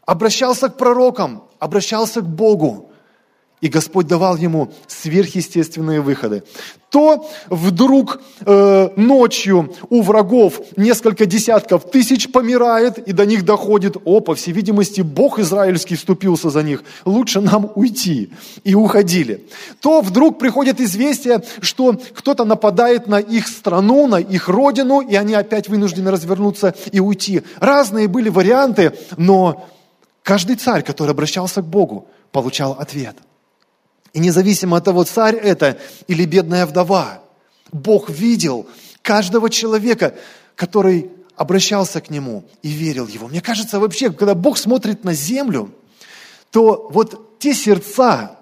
обращался 0.04 0.68
к 0.68 0.76
пророкам, 0.76 1.44
обращался 1.58 2.20
к 2.20 2.26
Богу, 2.26 2.87
и 3.60 3.68
Господь 3.68 4.06
давал 4.06 4.36
ему 4.36 4.72
сверхъестественные 4.86 6.00
выходы. 6.00 6.44
То 6.90 7.28
вдруг 7.50 8.20
э, 8.46 8.88
ночью 8.96 9.74
у 9.90 10.00
врагов 10.00 10.60
несколько 10.76 11.26
десятков 11.26 11.90
тысяч 11.90 12.32
помирает, 12.32 12.98
и 12.98 13.12
до 13.12 13.26
них 13.26 13.44
доходит, 13.44 13.96
о, 14.04 14.20
по 14.20 14.34
всей 14.34 14.52
видимости, 14.52 15.02
Бог 15.02 15.38
израильский 15.38 15.96
вступился 15.96 16.48
за 16.48 16.62
них, 16.62 16.82
лучше 17.04 17.40
нам 17.40 17.70
уйти. 17.74 18.30
И 18.64 18.74
уходили. 18.74 19.46
То 19.80 20.00
вдруг 20.00 20.38
приходит 20.38 20.80
известие, 20.80 21.42
что 21.60 21.94
кто-то 22.14 22.44
нападает 22.44 23.06
на 23.06 23.18
их 23.18 23.48
страну, 23.48 24.06
на 24.06 24.16
их 24.16 24.48
родину, 24.48 25.00
и 25.00 25.14
они 25.14 25.34
опять 25.34 25.68
вынуждены 25.68 26.10
развернуться 26.10 26.74
и 26.90 27.00
уйти. 27.00 27.42
Разные 27.60 28.08
были 28.08 28.30
варианты, 28.30 28.94
но 29.18 29.68
каждый 30.22 30.56
царь, 30.56 30.82
который 30.82 31.10
обращался 31.10 31.60
к 31.60 31.66
Богу, 31.66 32.06
получал 32.32 32.72
ответ– 32.72 33.16
и 34.18 34.20
независимо 34.20 34.76
от 34.76 34.84
того, 34.84 35.04
царь 35.04 35.36
это 35.36 35.78
или 36.08 36.24
бедная 36.24 36.66
вдова, 36.66 37.22
Бог 37.70 38.10
видел 38.10 38.66
каждого 39.00 39.48
человека, 39.48 40.16
который 40.56 41.12
обращался 41.36 42.00
к 42.00 42.10
нему 42.10 42.44
и 42.62 42.68
верил 42.68 43.06
его. 43.06 43.28
Мне 43.28 43.40
кажется, 43.40 43.78
вообще, 43.78 44.10
когда 44.10 44.34
Бог 44.34 44.58
смотрит 44.58 45.04
на 45.04 45.12
землю, 45.14 45.72
то 46.50 46.88
вот 46.90 47.38
те 47.38 47.54
сердца, 47.54 48.36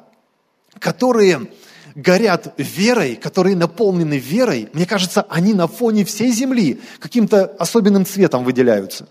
которые 0.78 1.50
горят 1.94 2.54
верой, 2.56 3.16
которые 3.16 3.54
наполнены 3.54 4.16
верой, 4.16 4.70
мне 4.72 4.86
кажется, 4.86 5.26
они 5.28 5.52
на 5.52 5.66
фоне 5.66 6.06
всей 6.06 6.32
земли 6.32 6.80
каким-то 7.00 7.54
особенным 7.58 8.06
цветом 8.06 8.44
выделяются. 8.44 9.10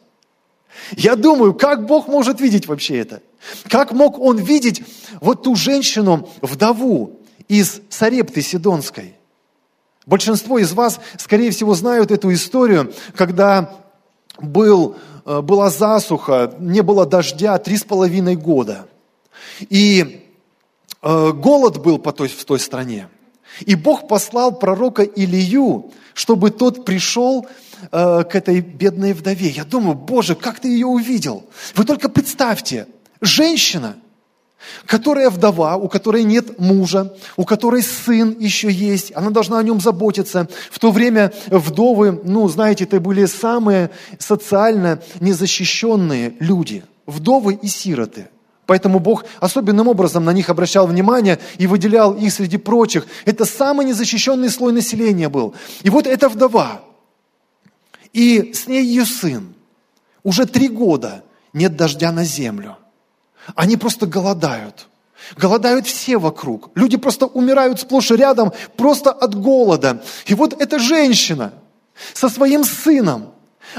Я 0.97 1.15
думаю, 1.15 1.53
как 1.53 1.85
Бог 1.85 2.07
может 2.07 2.41
видеть 2.41 2.65
вообще 2.65 2.97
это? 2.97 3.21
Как 3.69 3.91
мог 3.91 4.19
он 4.19 4.37
видеть 4.37 4.83
вот 5.21 5.43
ту 5.43 5.55
женщину, 5.55 6.29
вдову 6.41 7.19
из 7.47 7.81
Сарепты 7.89 8.41
Сидонской? 8.41 9.15
Большинство 10.05 10.59
из 10.59 10.73
вас, 10.73 10.99
скорее 11.17 11.51
всего, 11.51 11.73
знают 11.73 12.11
эту 12.11 12.31
историю, 12.31 12.93
когда 13.15 13.75
был, 14.39 14.97
э, 15.25 15.41
была 15.41 15.69
засуха, 15.69 16.53
не 16.59 16.81
было 16.81 17.05
дождя 17.05 17.57
три 17.57 17.77
с 17.77 17.83
половиной 17.83 18.35
года. 18.35 18.87
И 19.69 20.23
э, 21.01 21.31
голод 21.31 21.81
был 21.81 21.97
по 21.97 22.11
той, 22.11 22.27
в 22.27 22.45
той 22.45 22.59
стране. 22.59 23.09
И 23.61 23.75
Бог 23.75 24.07
послал 24.07 24.51
пророка 24.51 25.03
Илию, 25.03 25.91
чтобы 26.13 26.51
тот 26.51 26.85
пришел 26.85 27.47
э, 27.91 28.23
к 28.23 28.35
этой 28.35 28.61
бедной 28.61 29.13
вдове. 29.13 29.49
Я 29.49 29.63
думаю, 29.63 29.95
Боже, 29.95 30.35
как 30.35 30.59
ты 30.59 30.67
ее 30.67 30.87
увидел? 30.87 31.45
Вы 31.75 31.85
только 31.85 32.09
представьте, 32.09 32.87
женщина, 33.25 33.95
которая 34.85 35.29
вдова, 35.29 35.75
у 35.75 35.87
которой 35.87 36.23
нет 36.23 36.59
мужа, 36.59 37.15
у 37.37 37.45
которой 37.45 37.81
сын 37.81 38.35
еще 38.39 38.71
есть, 38.71 39.11
она 39.15 39.29
должна 39.29 39.59
о 39.59 39.63
нем 39.63 39.79
заботиться. 39.79 40.47
В 40.71 40.79
то 40.79 40.91
время 40.91 41.33
вдовы, 41.47 42.19
ну, 42.23 42.47
знаете, 42.47 42.85
это 42.85 42.99
были 42.99 43.25
самые 43.25 43.91
социально 44.19 45.01
незащищенные 45.19 46.35
люди. 46.39 46.83
Вдовы 47.05 47.53
и 47.53 47.67
сироты. 47.67 48.29
Поэтому 48.65 48.99
Бог 48.99 49.25
особенным 49.39 49.87
образом 49.87 50.25
на 50.25 50.33
них 50.33 50.49
обращал 50.49 50.87
внимание 50.87 51.39
и 51.59 51.67
выделял 51.67 52.13
их 52.13 52.33
среди 52.33 52.57
прочих. 52.57 53.05
Это 53.25 53.45
самый 53.45 53.85
незащищенный 53.85 54.49
слой 54.49 54.73
населения 54.73 55.29
был. 55.29 55.53
И 55.83 55.91
вот 55.91 56.07
эта 56.07 56.29
вдова, 56.29 56.81
и 58.11 58.53
с 58.53 58.67
ней 58.67 58.83
ее 58.83 59.05
сын. 59.05 59.53
Уже 60.23 60.45
три 60.45 60.67
года 60.67 61.23
нет 61.53 61.75
дождя 61.75 62.11
на 62.11 62.23
землю. 62.23 62.77
Они 63.53 63.77
просто 63.77 64.07
голодают. 64.07 64.87
Голодают 65.37 65.87
все 65.87 66.17
вокруг. 66.17 66.69
Люди 66.75 66.97
просто 66.97 67.25
умирают 67.25 67.79
сплошь 67.79 68.11
и 68.11 68.15
рядом 68.15 68.53
просто 68.77 69.11
от 69.11 69.35
голода. 69.35 70.03
И 70.25 70.33
вот 70.33 70.59
эта 70.59 70.79
женщина 70.79 71.53
со 72.13 72.29
своим 72.29 72.63
сыном, 72.63 73.31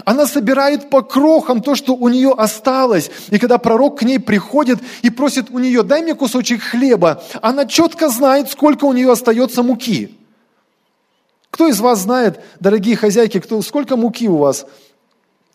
она 0.05 0.27
собирает 0.27 0.91
по 0.91 1.03
крохам 1.03 1.63
то, 1.63 1.75
что 1.75 1.95
у 1.95 2.09
нее 2.09 2.33
осталось. 2.37 3.11
И 3.31 3.39
когда 3.39 3.59
пророк 3.59 4.01
к 4.01 4.03
ней 4.03 4.19
приходит 4.19 4.81
и 5.03 5.11
просит 5.11 5.51
у 5.51 5.59
нее, 5.59 5.83
дай 5.83 6.03
мне 6.03 6.15
кусочек 6.15 6.63
хлеба, 6.63 7.23
она 7.43 7.67
четко 7.67 8.09
знает, 8.09 8.51
сколько 8.51 8.85
у 8.85 8.93
нее 8.93 9.11
остается 9.13 9.63
муки. 9.63 10.17
Кто 11.51 11.69
из 11.69 11.81
вас 11.81 12.01
знает, 12.01 12.41
дорогие 12.61 12.97
хозяйки, 12.97 13.41
кто, 13.41 13.63
сколько 13.63 13.97
муки 13.97 14.29
у 14.29 14.37
вас? 14.37 14.67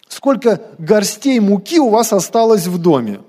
Сколько 0.08 0.62
горстей 0.78 1.40
муки 1.40 1.80
у 1.80 1.90
вас 1.90 2.12
осталось 2.12 2.68
в 2.68 2.78
доме? 2.78 3.20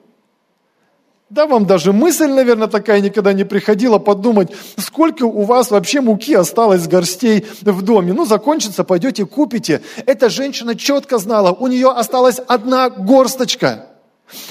Да, 1.33 1.47
вам 1.47 1.65
даже 1.65 1.95
мысль, 1.95 2.27
наверное, 2.27 2.69
такая 2.69 3.01
никогда 3.01 3.33
не 3.33 3.45
приходила 3.45 3.99
подумать, 3.99 4.51
сколько 4.77 5.23
у 5.23 5.45
вас 5.45 5.71
вообще 5.71 6.03
муки 6.03 6.35
осталось 6.35 6.83
с 6.83 6.87
горстей 6.87 7.47
в 7.62 7.81
доме. 7.81 8.12
Ну, 8.12 8.27
закончится, 8.27 8.85
пойдете, 8.85 9.25
купите. 9.25 9.81
Эта 10.05 10.29
женщина 10.29 10.75
четко 10.75 11.17
знала, 11.17 11.51
у 11.53 11.69
нее 11.69 11.91
осталась 11.91 12.39
одна 12.49 12.91
горсточка. 12.91 13.87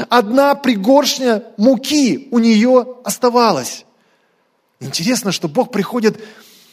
Одна 0.10 0.56
пригоршня 0.56 1.44
муки 1.56 2.30
у 2.32 2.40
нее 2.40 2.96
оставалась. 3.04 3.86
Интересно, 4.80 5.32
что 5.32 5.48
Бог 5.48 5.72
приходит 5.72 6.20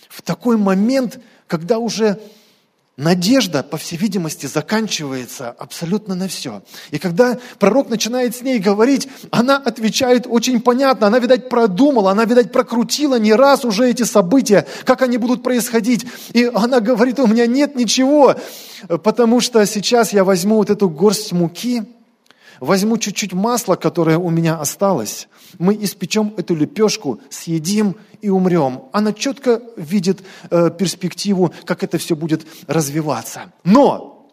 в 0.09 0.23
такой 0.23 0.57
момент, 0.57 1.21
когда 1.47 1.77
уже 1.77 2.19
Надежда, 2.99 3.63
по 3.63 3.77
всей 3.77 3.97
видимости, 3.97 4.47
заканчивается 4.47 5.51
абсолютно 5.51 6.17
на 6.17 6.27
все. 6.27 6.63
И 6.91 6.99
когда 6.99 7.39
пророк 7.61 7.91
начинает 7.91 8.35
с 8.35 8.43
ней 8.43 8.59
говорить, 8.59 9.07
она 9.31 9.57
отвечает 9.57 10.27
очень 10.29 10.61
понятно. 10.61 11.07
Она, 11.07 11.21
видать, 11.21 11.49
продумала, 11.49 12.11
она, 12.11 12.25
видать, 12.25 12.51
прокрутила 12.51 13.17
не 13.17 13.33
раз 13.35 13.65
уже 13.65 13.89
эти 13.89 14.03
события, 14.03 14.67
как 14.85 15.03
они 15.03 15.17
будут 15.17 15.45
происходить. 15.45 16.07
И 16.33 16.51
она 16.53 16.81
говорит, 16.81 17.21
у 17.21 17.29
меня 17.29 17.47
нет 17.47 17.77
ничего, 17.77 18.35
потому 18.89 19.41
что 19.41 19.65
сейчас 19.65 20.13
я 20.13 20.25
возьму 20.25 20.57
вот 20.57 20.69
эту 20.69 20.91
горсть 20.91 21.31
муки, 21.31 21.85
возьму 22.61 22.99
чуть-чуть 22.99 23.33
масла, 23.33 23.77
которое 23.77 24.19
у 24.19 24.31
меня 24.31 24.59
осталось, 24.59 25.29
мы 25.59 25.75
испечем 25.75 26.35
эту 26.37 26.55
лепешку, 26.55 27.21
съедим 27.31 27.97
и 28.21 28.29
умрем. 28.29 28.85
Она 28.93 29.13
четко 29.13 29.63
видит 29.77 30.23
э, 30.51 30.71
перспективу, 30.71 31.53
как 31.65 31.83
это 31.83 31.99
все 31.99 32.17
будет 32.17 32.47
развиваться. 32.67 33.53
Но 33.65 34.29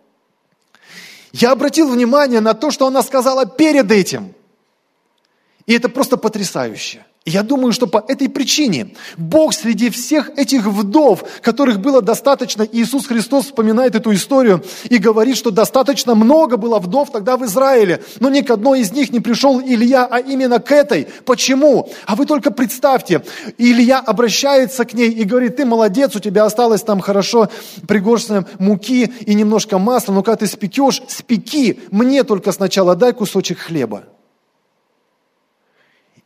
я 1.31 1.51
обратил 1.51 1.89
внимание 1.89 2.39
на 2.39 2.53
то, 2.53 2.71
что 2.71 2.87
она 2.87 3.03
сказала 3.03 3.45
перед 3.45 3.91
этим. 3.91 4.33
И 5.65 5.73
это 5.73 5.89
просто 5.89 6.17
потрясающе. 6.17 7.05
Я 7.27 7.41
думаю, 7.41 7.73
что 7.73 7.87
по 7.87 8.05
этой 8.07 8.29
причине 8.29 8.89
Бог 9.17 9.55
среди 9.55 9.89
всех 9.89 10.29
этих 10.37 10.67
вдов, 10.67 11.23
которых 11.41 11.79
было 11.79 12.03
достаточно, 12.03 12.61
Иисус 12.71 13.07
Христос 13.07 13.45
вспоминает 13.45 13.95
эту 13.95 14.13
историю 14.13 14.63
и 14.89 14.99
говорит, 14.99 15.35
что 15.35 15.49
достаточно 15.49 16.13
много 16.13 16.57
было 16.57 16.77
вдов 16.77 17.09
тогда 17.11 17.35
в 17.35 17.43
Израиле, 17.45 18.03
но 18.19 18.29
ни 18.29 18.41
к 18.41 18.51
одной 18.51 18.81
из 18.81 18.91
них 18.91 19.11
не 19.11 19.21
пришел 19.21 19.59
Илья, 19.59 20.05
а 20.05 20.19
именно 20.19 20.59
к 20.59 20.71
этой. 20.71 21.07
Почему? 21.25 21.89
А 22.05 22.15
вы 22.15 22.27
только 22.27 22.51
представьте, 22.51 23.23
Илья 23.57 23.97
обращается 24.01 24.85
к 24.85 24.93
ней 24.93 25.09
и 25.09 25.23
говорит, 25.23 25.55
ты 25.55 25.65
молодец, 25.65 26.15
у 26.15 26.19
тебя 26.19 26.45
осталось 26.45 26.83
там 26.83 26.99
хорошо 26.99 27.49
пригоршня 27.87 28.45
муки 28.59 29.11
и 29.25 29.33
немножко 29.33 29.79
масла, 29.79 30.13
но 30.13 30.21
когда 30.21 30.37
ты 30.37 30.47
спекешь, 30.47 31.01
спеки, 31.07 31.79
мне 31.89 32.23
только 32.23 32.51
сначала 32.51 32.95
дай 32.95 33.13
кусочек 33.13 33.57
хлеба. 33.57 34.03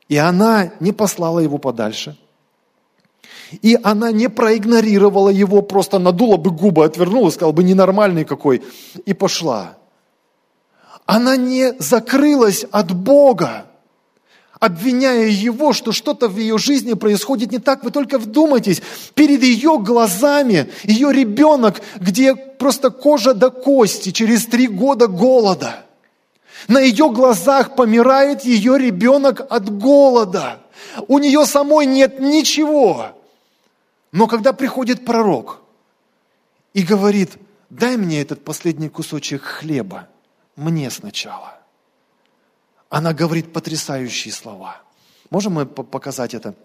И 0.09 0.17
она 0.17 0.71
не 0.79 0.91
послала 0.91 1.39
его 1.39 1.59
подальше. 1.59 2.17
И 3.61 3.77
она 3.81 4.11
не 4.11 4.27
проигнорировала 4.27 5.29
его, 5.29 5.61
просто 5.61 5.99
надула 5.99 6.37
бы 6.37 6.51
губы, 6.51 6.83
отвернула, 6.83 7.29
сказала 7.29 7.51
бы, 7.51 7.63
ненормальный 7.63 8.25
какой, 8.25 8.61
и 9.05 9.13
пошла. 9.13 9.77
Она 11.05 11.35
не 11.35 11.73
закрылась 11.79 12.65
от 12.71 12.91
Бога, 12.91 13.65
обвиняя 14.59 15.27
его, 15.27 15.73
что 15.73 15.91
что-то 15.91 16.27
в 16.27 16.37
ее 16.37 16.57
жизни 16.57 16.93
происходит 16.93 17.51
не 17.51 17.59
так. 17.59 17.83
Вы 17.83 17.89
только 17.89 18.19
вдумайтесь, 18.19 18.81
перед 19.15 19.41
ее 19.41 19.79
глазами 19.79 20.69
ее 20.83 21.11
ребенок, 21.11 21.81
где 21.99 22.35
просто 22.35 22.91
кожа 22.91 23.33
до 23.33 23.49
кости, 23.49 24.11
через 24.11 24.45
три 24.45 24.67
года 24.67 25.07
голода– 25.07 25.85
на 26.67 26.79
ее 26.79 27.09
глазах 27.11 27.75
помирает 27.75 28.43
ее 28.43 28.77
ребенок 28.77 29.41
от 29.49 29.69
голода. 29.69 30.61
У 31.07 31.19
нее 31.19 31.45
самой 31.45 31.85
нет 31.85 32.19
ничего. 32.19 33.15
Но 34.11 34.27
когда 34.27 34.53
приходит 34.53 35.05
пророк 35.05 35.61
и 36.73 36.83
говорит, 36.83 37.37
дай 37.69 37.97
мне 37.97 38.21
этот 38.21 38.43
последний 38.43 38.89
кусочек 38.89 39.43
хлеба, 39.43 40.07
мне 40.55 40.89
сначала. 40.89 41.59
Она 42.89 43.13
говорит 43.13 43.53
потрясающие 43.53 44.33
слова. 44.33 44.81
Можем 45.29 45.53
мы 45.53 45.65
показать 45.65 46.33
это 46.33 46.55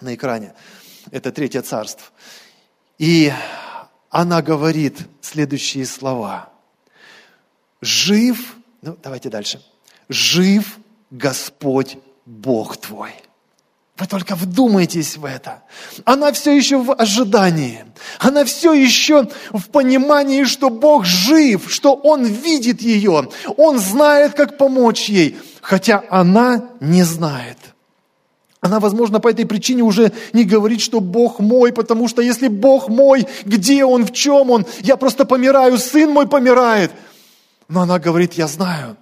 на 0.00 0.14
экране? 0.14 0.54
Это 1.10 1.32
Третье 1.32 1.62
Царство. 1.62 2.06
И 2.98 3.32
она 4.10 4.42
говорит 4.42 4.98
следующие 5.20 5.86
слова. 5.86 6.50
Жив 7.80 8.56
ну, 8.86 8.96
давайте 9.02 9.28
дальше. 9.28 9.60
Жив 10.08 10.78
Господь 11.10 11.98
Бог 12.24 12.76
твой. 12.76 13.10
Вы 13.98 14.06
только 14.06 14.36
вдумайтесь 14.36 15.16
в 15.16 15.24
это. 15.24 15.62
Она 16.04 16.30
все 16.32 16.56
еще 16.56 16.78
в 16.78 16.92
ожидании. 16.92 17.84
Она 18.20 18.44
все 18.44 18.72
еще 18.74 19.26
в 19.52 19.70
понимании, 19.70 20.44
что 20.44 20.70
Бог 20.70 21.04
жив, 21.04 21.64
что 21.68 21.94
Он 21.94 22.24
видит 22.26 22.80
ее. 22.80 23.28
Он 23.56 23.78
знает, 23.80 24.34
как 24.34 24.56
помочь 24.56 25.08
ей, 25.08 25.36
хотя 25.62 26.04
она 26.08 26.68
не 26.78 27.02
знает. 27.02 27.58
Она, 28.60 28.78
возможно, 28.78 29.18
по 29.18 29.28
этой 29.28 29.46
причине 29.46 29.82
уже 29.82 30.12
не 30.32 30.44
говорит, 30.44 30.80
что 30.80 31.00
Бог 31.00 31.40
мой, 31.40 31.72
потому 31.72 32.06
что 32.06 32.22
если 32.22 32.46
Бог 32.46 32.88
мой, 32.88 33.26
где 33.44 33.84
Он, 33.84 34.04
в 34.04 34.12
чем 34.12 34.50
Он? 34.50 34.66
Я 34.82 34.96
просто 34.96 35.24
помираю, 35.24 35.76
сын 35.76 36.10
мой 36.10 36.28
помирает– 36.28 36.92
но 37.68 37.82
она 37.82 37.98
говорит, 37.98 38.34
я 38.34 38.46
знаю. 38.46 38.96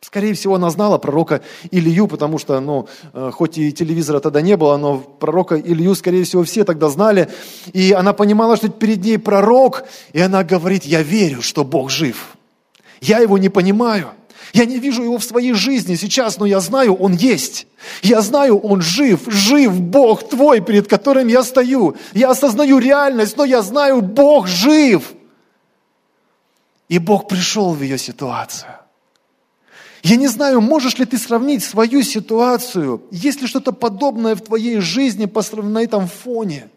Скорее 0.00 0.34
всего, 0.34 0.56
она 0.56 0.68
знала 0.70 0.98
пророка 0.98 1.42
Илью, 1.70 2.08
потому 2.08 2.38
что, 2.38 2.58
ну, 2.58 2.88
э, 3.12 3.30
хоть 3.32 3.56
и 3.56 3.72
телевизора 3.72 4.18
тогда 4.18 4.40
не 4.40 4.56
было, 4.56 4.76
но 4.76 4.98
пророка 4.98 5.56
Илью, 5.56 5.94
скорее 5.94 6.24
всего, 6.24 6.42
все 6.42 6.64
тогда 6.64 6.88
знали. 6.88 7.28
И 7.72 7.92
она 7.92 8.12
понимала, 8.12 8.56
что 8.56 8.68
перед 8.68 9.04
ней 9.04 9.16
пророк, 9.16 9.84
и 10.12 10.20
она 10.20 10.42
говорит, 10.42 10.84
я 10.84 11.02
верю, 11.02 11.40
что 11.40 11.62
Бог 11.64 11.90
жив. 11.90 12.36
Я 13.00 13.20
его 13.20 13.38
не 13.38 13.48
понимаю. 13.48 14.08
Я 14.52 14.64
не 14.64 14.78
вижу 14.78 15.02
его 15.02 15.18
в 15.18 15.24
своей 15.24 15.52
жизни 15.54 15.94
сейчас, 15.94 16.38
но 16.38 16.46
я 16.46 16.60
знаю, 16.60 16.94
он 16.94 17.14
есть. 17.14 17.66
Я 18.02 18.20
знаю, 18.22 18.58
он 18.58 18.82
жив, 18.82 19.20
жив 19.28 19.80
Бог 19.80 20.28
твой, 20.28 20.60
перед 20.60 20.88
которым 20.88 21.28
я 21.28 21.44
стою. 21.44 21.96
Я 22.12 22.30
осознаю 22.30 22.78
реальность, 22.78 23.36
но 23.36 23.44
я 23.44 23.62
знаю, 23.62 24.02
Бог 24.02 24.48
жив. 24.48 25.14
И 26.92 26.98
Бог 26.98 27.26
пришел 27.26 27.72
в 27.72 27.80
ее 27.80 27.96
ситуацию. 27.96 28.70
Я 30.02 30.16
не 30.16 30.28
знаю, 30.28 30.60
можешь 30.60 30.98
ли 30.98 31.06
ты 31.06 31.16
сравнить 31.16 31.64
свою 31.64 32.02
ситуацию, 32.02 33.02
есть 33.10 33.40
ли 33.40 33.46
что-то 33.46 33.72
подобное 33.72 34.34
в 34.34 34.42
твоей 34.42 34.78
жизни 34.80 35.24
на 35.72 35.82
этом 35.82 36.06
фоне. 36.06 36.68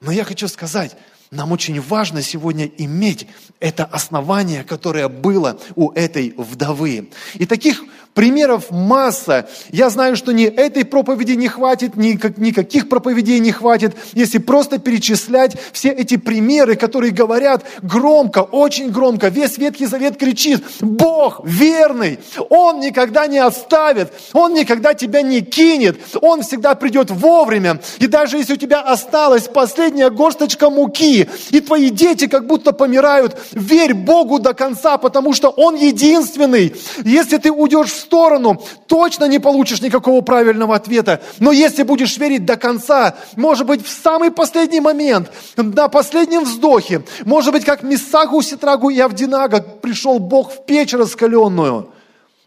Но 0.00 0.10
я 0.10 0.24
хочу 0.24 0.48
сказать, 0.48 0.96
Нам 1.30 1.52
очень 1.52 1.80
важно 1.80 2.22
сегодня 2.22 2.66
иметь 2.66 3.26
это 3.58 3.84
основание, 3.84 4.62
которое 4.62 5.08
было 5.08 5.58
у 5.74 5.90
этой 5.90 6.34
вдовы. 6.36 7.10
И 7.34 7.46
таких 7.46 7.84
Примеров 8.16 8.70
масса. 8.70 9.46
Я 9.70 9.90
знаю, 9.90 10.16
что 10.16 10.32
ни 10.32 10.46
этой 10.46 10.86
проповеди 10.86 11.32
не 11.32 11.48
хватит, 11.48 11.96
ни 11.96 12.18
никаких 12.38 12.88
проповедей 12.88 13.38
не 13.40 13.52
хватит, 13.52 13.94
если 14.14 14.38
просто 14.38 14.78
перечислять 14.78 15.54
все 15.70 15.90
эти 15.90 16.16
примеры, 16.16 16.76
которые 16.76 17.12
говорят 17.12 17.66
громко, 17.82 18.38
очень 18.38 18.90
громко. 18.90 19.28
Весь 19.28 19.58
Ветхий 19.58 19.84
Завет 19.84 20.16
кричит, 20.16 20.64
Бог 20.80 21.42
верный, 21.44 22.18
Он 22.48 22.80
никогда 22.80 23.26
не 23.26 23.36
оставит, 23.36 24.10
Он 24.32 24.54
никогда 24.54 24.94
тебя 24.94 25.20
не 25.20 25.42
кинет, 25.42 25.98
Он 26.22 26.40
всегда 26.40 26.74
придет 26.74 27.10
вовремя. 27.10 27.82
И 27.98 28.06
даже 28.06 28.38
если 28.38 28.54
у 28.54 28.56
тебя 28.56 28.80
осталась 28.80 29.42
последняя 29.42 30.08
горсточка 30.08 30.70
муки, 30.70 31.28
и 31.50 31.60
твои 31.60 31.90
дети 31.90 32.28
как 32.28 32.46
будто 32.46 32.72
помирают, 32.72 33.36
верь 33.52 33.92
Богу 33.92 34.38
до 34.38 34.54
конца, 34.54 34.96
потому 34.96 35.34
что 35.34 35.50
Он 35.50 35.74
единственный. 35.74 36.74
Если 37.04 37.36
ты 37.36 37.52
уйдешь 37.52 37.92
в 37.92 38.05
сторону, 38.06 38.62
точно 38.86 39.26
не 39.26 39.38
получишь 39.38 39.82
никакого 39.82 40.20
правильного 40.20 40.74
ответа. 40.76 41.20
Но 41.38 41.52
если 41.52 41.82
будешь 41.82 42.16
верить 42.16 42.44
до 42.44 42.56
конца, 42.56 43.16
может 43.36 43.66
быть, 43.66 43.84
в 43.84 43.88
самый 43.88 44.30
последний 44.30 44.80
момент, 44.80 45.30
на 45.56 45.88
последнем 45.88 46.44
вздохе, 46.44 47.04
может 47.24 47.52
быть, 47.52 47.64
как 47.64 47.82
Мисагу, 47.82 48.42
Ситрагу 48.42 48.90
и 48.90 48.98
Авдинага 49.00 49.60
пришел 49.60 50.18
Бог 50.18 50.52
в 50.52 50.64
печь 50.64 50.94
раскаленную, 50.94 51.90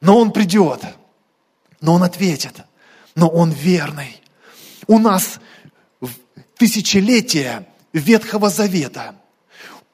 но 0.02 0.17
Он 0.17 0.32
придет, 0.32 0.82
но 1.82 1.95
Он 1.95 2.04
ответит, 2.04 2.56
но 3.15 3.28
Он 3.28 3.52
верный. 3.52 4.22
У 4.88 4.98
нас 4.98 5.39
тысячелетия 6.58 7.67
Ветхого 7.93 8.50
Завета– 8.50 9.15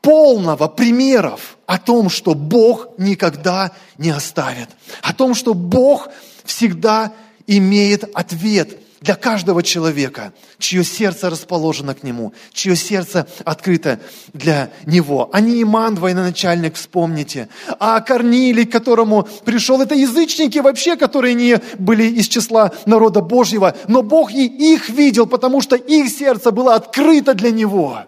полного 0.06 0.68
примеров 0.68 1.58
о 1.66 1.80
том, 1.80 2.12
что 2.12 2.36
Бог 2.36 2.90
никогда 3.00 3.72
не 3.98 4.12
оставит, 4.12 4.70
о 5.02 5.14
том, 5.14 5.34
что 5.34 5.56
Бог 5.56 6.10
всегда 6.44 7.12
имеет 7.48 8.04
ответ 8.14 8.78
для 9.02 9.16
каждого 9.16 9.64
человека, 9.64 10.32
чье 10.60 10.84
сердце 10.84 11.32
расположено 11.32 11.96
к 11.96 12.04
Нему, 12.04 12.34
чье 12.54 12.76
сердце 12.76 13.28
открыто 13.46 14.00
для 14.34 14.70
Него. 14.86 15.32
А 15.34 15.42
не 15.42 15.64
Иман, 15.64 15.96
военачальник, 15.96 16.76
вспомните, 16.76 17.50
а 17.80 18.00
Корнилий, 18.02 18.66
к 18.66 18.72
которому 18.72 19.28
пришел, 19.44 19.82
это 19.82 19.96
язычники 19.96 20.60
вообще, 20.60 20.98
которые 20.98 21.34
не 21.34 21.60
были 21.80 22.04
из 22.04 22.28
числа 22.28 22.72
народа 22.86 23.22
Божьего, 23.22 23.76
но 23.88 24.04
Бог 24.04 24.32
и 24.32 24.46
их 24.46 24.90
видел, 24.90 25.26
потому 25.26 25.62
что 25.62 25.76
их 25.76 26.10
сердце 26.10 26.52
было 26.52 26.76
открыто 26.76 27.34
для 27.34 27.50
Него 27.50 28.06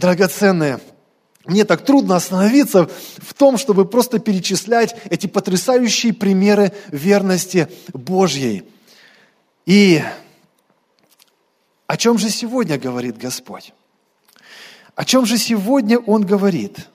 драгоценные, 0.00 0.80
мне 1.44 1.64
так 1.64 1.84
трудно 1.84 2.16
остановиться 2.16 2.90
в 3.18 3.34
том, 3.34 3.56
чтобы 3.56 3.84
просто 3.84 4.18
перечислять 4.18 4.96
эти 5.10 5.26
потрясающие 5.26 6.12
примеры 6.12 6.72
верности 6.88 7.68
Божьей. 7.92 8.64
И 9.66 10.02
о 11.86 11.96
чем 11.96 12.18
же 12.18 12.30
сегодня 12.30 12.78
говорит 12.78 13.16
Господь? 13.16 13.72
О 14.94 15.04
чем 15.04 15.26
же 15.26 15.38
сегодня 15.38 15.98
Он 15.98 16.26
говорит? 16.26 16.88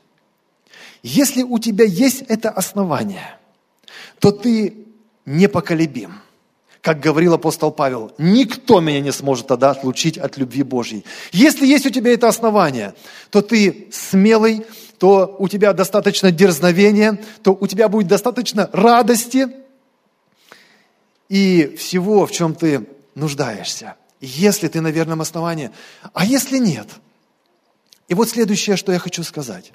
Если 1.01 1.43
у 1.43 1.59
тебя 1.59 1.85
есть 1.85 2.23
это 2.27 2.49
основание, 2.49 3.37
то 4.19 4.31
ты 4.31 4.87
непоколебим 5.25 6.21
как 6.85 6.99
говорил 6.99 7.33
апостол 7.33 7.71
Павел, 7.71 8.11
никто 8.19 8.79
меня 8.79 8.99
не 8.99 9.11
сможет 9.11 9.47
тогда 9.47 9.71
отлучить 9.71 10.19
от 10.19 10.37
любви 10.37 10.61
Божьей. 10.61 11.03
Если 11.31 11.65
есть 11.65 11.87
у 11.87 11.89
тебя 11.89 12.13
это 12.13 12.27
основание, 12.27 12.93
то 13.31 13.41
ты 13.41 13.87
смелый, 13.91 14.67
то 14.99 15.35
у 15.39 15.47
тебя 15.47 15.73
достаточно 15.73 16.29
дерзновения, 16.29 17.19
то 17.41 17.57
у 17.59 17.65
тебя 17.65 17.89
будет 17.89 18.07
достаточно 18.07 18.69
радости 18.71 19.47
и 21.27 21.75
всего, 21.75 22.27
в 22.27 22.31
чем 22.31 22.53
ты 22.53 22.87
нуждаешься. 23.15 23.95
Если 24.21 24.67
ты 24.67 24.79
на 24.79 24.89
верном 24.89 25.21
основании. 25.21 25.71
А 26.13 26.23
если 26.23 26.59
нет? 26.59 26.87
И 28.09 28.13
вот 28.13 28.29
следующее, 28.29 28.77
что 28.77 28.91
я 28.91 28.99
хочу 28.99 29.23
сказать. 29.23 29.71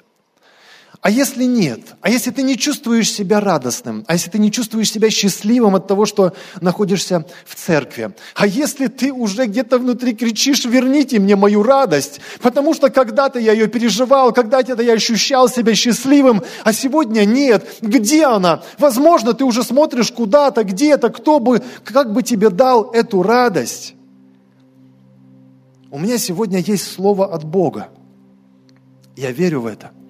А 1.01 1.09
если 1.09 1.45
нет? 1.45 1.95
А 2.01 2.11
если 2.11 2.29
ты 2.29 2.43
не 2.43 2.55
чувствуешь 2.55 3.11
себя 3.11 3.39
радостным? 3.39 4.03
А 4.05 4.13
если 4.13 4.29
ты 4.29 4.37
не 4.37 4.51
чувствуешь 4.51 4.91
себя 4.91 5.09
счастливым 5.09 5.75
от 5.75 5.87
того, 5.87 6.05
что 6.05 6.33
находишься 6.61 7.25
в 7.43 7.55
церкви? 7.55 8.11
А 8.35 8.45
если 8.45 8.85
ты 8.85 9.11
уже 9.11 9.47
где-то 9.47 9.79
внутри 9.79 10.13
кричишь, 10.13 10.63
верните 10.63 11.17
мне 11.17 11.35
мою 11.35 11.63
радость, 11.63 12.21
потому 12.43 12.75
что 12.75 12.91
когда-то 12.91 13.39
я 13.39 13.53
ее 13.53 13.67
переживал, 13.67 14.31
когда-то 14.31 14.79
я 14.79 14.93
ощущал 14.93 15.49
себя 15.49 15.73
счастливым, 15.73 16.43
а 16.63 16.71
сегодня 16.71 17.25
нет. 17.25 17.77
Где 17.81 18.25
она? 18.25 18.61
Возможно, 18.77 19.33
ты 19.33 19.43
уже 19.43 19.63
смотришь 19.63 20.11
куда-то, 20.11 20.63
где-то, 20.63 21.09
кто 21.09 21.39
бы, 21.39 21.63
как 21.83 22.13
бы 22.13 22.21
тебе 22.21 22.51
дал 22.51 22.91
эту 22.91 23.23
радость. 23.23 23.95
У 25.89 25.97
меня 25.97 26.19
сегодня 26.19 26.59
есть 26.59 26.91
слово 26.91 27.33
от 27.33 27.43
Бога. 27.43 27.89
Я 29.15 29.31
верю 29.31 29.61
в 29.61 29.65
это– 29.65 29.89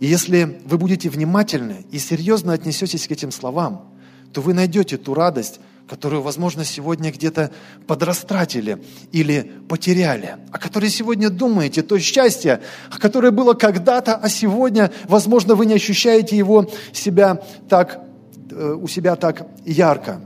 и 0.00 0.06
если 0.06 0.60
вы 0.64 0.78
будете 0.78 1.08
внимательны 1.08 1.86
и 1.90 1.98
серьезно 1.98 2.52
отнесетесь 2.52 3.06
к 3.06 3.12
этим 3.12 3.30
словам, 3.30 3.92
то 4.32 4.42
вы 4.42 4.52
найдете 4.52 4.98
ту 4.98 5.14
радость, 5.14 5.60
которую, 5.88 6.20
возможно, 6.20 6.64
сегодня 6.64 7.10
где-то 7.10 7.50
подрастратили 7.86 8.82
или 9.12 9.52
потеряли, 9.68 10.36
о 10.50 10.58
которой 10.58 10.90
сегодня 10.90 11.30
думаете, 11.30 11.82
то 11.82 11.98
счастье, 11.98 12.60
которое 12.98 13.30
было 13.30 13.54
когда-то, 13.54 14.16
а 14.16 14.28
сегодня, 14.28 14.92
возможно, 15.04 15.54
вы 15.54 15.64
не 15.64 15.74
ощущаете 15.74 16.36
его 16.36 16.68
себя 16.92 17.42
так, 17.68 18.02
э, 18.50 18.76
у 18.78 18.88
себя 18.88 19.16
так 19.16 19.46
ярко. 19.64 20.20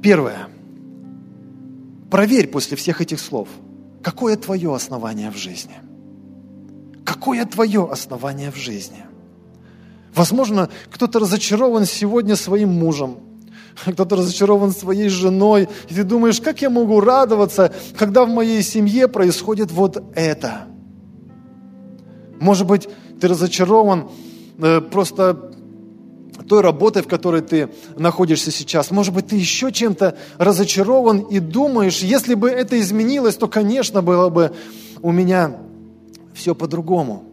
Первое. 0.00 0.48
Проверь 2.10 2.48
после 2.48 2.76
всех 2.76 3.00
этих 3.00 3.20
слов, 3.20 3.48
какое 4.02 4.36
твое 4.36 4.74
основание 4.74 5.30
в 5.30 5.36
жизни– 5.36 5.74
Какое 7.04 7.44
твое 7.44 7.88
основание 7.90 8.50
в 8.50 8.56
жизни? 8.56 9.04
Возможно, 10.14 10.68
кто-то 10.90 11.18
разочарован 11.18 11.86
сегодня 11.86 12.36
своим 12.36 12.68
мужем, 12.68 13.18
кто-то 13.84 14.16
разочарован 14.16 14.72
своей 14.72 15.08
женой, 15.08 15.68
и 15.88 15.94
ты 15.94 16.04
думаешь, 16.04 16.40
как 16.40 16.60
я 16.60 16.70
могу 16.70 17.00
радоваться, 17.00 17.72
когда 17.96 18.24
в 18.24 18.28
моей 18.28 18.62
семье 18.62 19.08
происходит 19.08 19.70
вот 19.70 20.02
это? 20.14 20.66
Может 22.38 22.66
быть, 22.66 22.88
ты 23.20 23.28
разочарован 23.28 24.10
э, 24.58 24.80
просто 24.80 25.52
той 26.48 26.60
работой, 26.60 27.02
в 27.02 27.08
которой 27.08 27.40
ты 27.40 27.70
находишься 27.96 28.50
сейчас. 28.50 28.90
Может 28.90 29.14
быть, 29.14 29.28
ты 29.28 29.36
еще 29.36 29.72
чем-то 29.72 30.18
разочарован 30.38 31.20
и 31.20 31.38
думаешь, 31.38 32.00
если 32.00 32.34
бы 32.34 32.50
это 32.50 32.78
изменилось, 32.80 33.36
то, 33.36 33.48
конечно, 33.48 34.02
было 34.02 34.28
бы 34.28 34.52
у 35.00 35.12
меня 35.12 35.56
все 36.34 36.54
по-другому. 36.54 37.24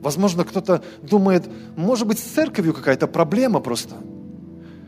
Возможно, 0.00 0.44
кто-то 0.44 0.82
думает, 1.02 1.44
может 1.76 2.08
быть, 2.08 2.18
с 2.18 2.22
церковью 2.22 2.74
какая-то 2.74 3.06
проблема 3.06 3.60
просто. 3.60 3.96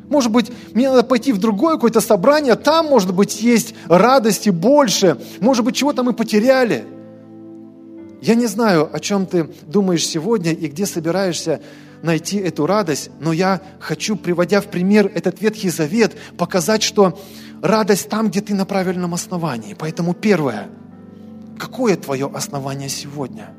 Может 0.09 0.33
быть, 0.33 0.51
мне 0.75 0.91
надо 0.91 1.05
пойти 1.05 1.33
в 1.33 1.39
другое 1.39 1.75
какое-то 1.75 2.01
собрание, 2.01 2.57
там, 2.57 2.87
может 2.87 3.15
быть, 3.15 3.41
есть 3.41 3.75
радости 3.87 4.51
больше. 4.51 5.19
Может 5.41 5.65
быть, 5.65 5.77
чего-то 5.77 6.03
мы 6.03 6.13
потеряли. 6.13 6.85
Я 8.21 8.35
не 8.35 8.47
знаю, 8.47 8.89
о 8.93 9.01
чем 9.01 9.27
ты 9.27 9.49
думаешь 9.67 10.07
сегодня 10.07 10.53
и 10.53 10.67
где 10.67 10.85
собираешься 10.85 11.61
найти 12.03 12.39
эту 12.39 12.67
радость, 12.67 13.11
но 13.21 13.33
я 13.33 13.61
хочу, 13.81 14.17
приводя 14.17 14.61
в 14.61 14.67
пример 14.67 15.11
этот 15.15 15.41
Ветхий 15.41 15.71
Завет, 15.71 16.15
показать, 16.37 16.83
что 16.83 17.19
радость 17.63 18.09
там, 18.09 18.29
где 18.29 18.41
ты 18.41 18.55
на 18.55 18.67
правильном 18.67 19.15
основании. 19.15 19.77
Поэтому 19.79 20.13
первое– 20.13 20.69
Какое 21.59 21.97
твое 21.97 22.31
основание 22.33 22.89
сегодня? 22.89 23.55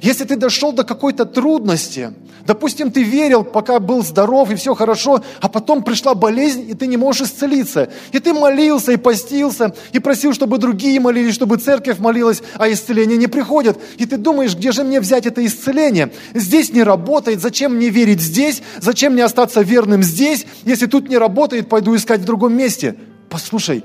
Если 0.00 0.24
ты 0.24 0.36
дошел 0.36 0.72
до 0.72 0.82
какой-то 0.84 1.24
трудности, 1.24 2.12
допустим, 2.46 2.90
ты 2.90 3.02
верил, 3.02 3.44
пока 3.44 3.78
был 3.78 4.02
здоров 4.02 4.50
и 4.50 4.54
все 4.54 4.74
хорошо, 4.74 5.22
а 5.40 5.48
потом 5.48 5.82
пришла 5.82 6.14
болезнь, 6.14 6.68
и 6.68 6.74
ты 6.74 6.86
не 6.86 6.96
можешь 6.96 7.28
исцелиться. 7.28 7.90
И 8.12 8.18
ты 8.18 8.32
молился 8.32 8.92
и 8.92 8.96
постился, 8.96 9.74
и 9.92 9.98
просил, 9.98 10.32
чтобы 10.32 10.58
другие 10.58 10.98
молились, 11.00 11.34
чтобы 11.34 11.56
церковь 11.58 11.98
молилась, 11.98 12.42
а 12.56 12.70
исцеление 12.70 13.16
не 13.16 13.26
приходит. 13.26 13.78
И 13.98 14.06
ты 14.06 14.16
думаешь, 14.16 14.56
где 14.56 14.72
же 14.72 14.84
мне 14.84 15.00
взять 15.00 15.26
это 15.26 15.44
исцеление? 15.44 16.12
Здесь 16.34 16.72
не 16.72 16.82
работает, 16.82 17.40
зачем 17.40 17.76
мне 17.76 17.90
верить 17.90 18.20
здесь? 18.20 18.62
Зачем 18.80 19.12
мне 19.12 19.24
остаться 19.24 19.60
верным 19.60 20.02
здесь? 20.02 20.46
Если 20.64 20.86
тут 20.86 21.08
не 21.08 21.18
работает, 21.18 21.68
пойду 21.68 21.94
искать 21.94 22.20
в 22.20 22.24
другом 22.24 22.56
месте. 22.56 22.96
Послушай, 23.28 23.84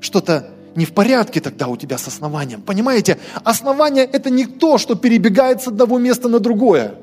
что-то 0.00 0.53
не 0.76 0.84
в 0.84 0.92
порядке 0.92 1.40
тогда 1.40 1.68
у 1.68 1.76
тебя 1.76 1.98
с 1.98 2.08
основанием. 2.08 2.62
Понимаете, 2.62 3.18
основание 3.44 4.04
это 4.04 4.30
не 4.30 4.46
то, 4.46 4.78
что 4.78 4.94
перебегает 4.94 5.62
с 5.62 5.68
одного 5.68 5.98
места 5.98 6.28
на 6.28 6.40
другое. 6.40 6.94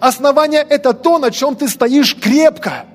Основание 0.00 0.60
это 0.60 0.92
то, 0.92 1.18
на 1.18 1.30
чем 1.30 1.56
ты 1.56 1.68
стоишь 1.68 2.16
крепко. 2.16 2.86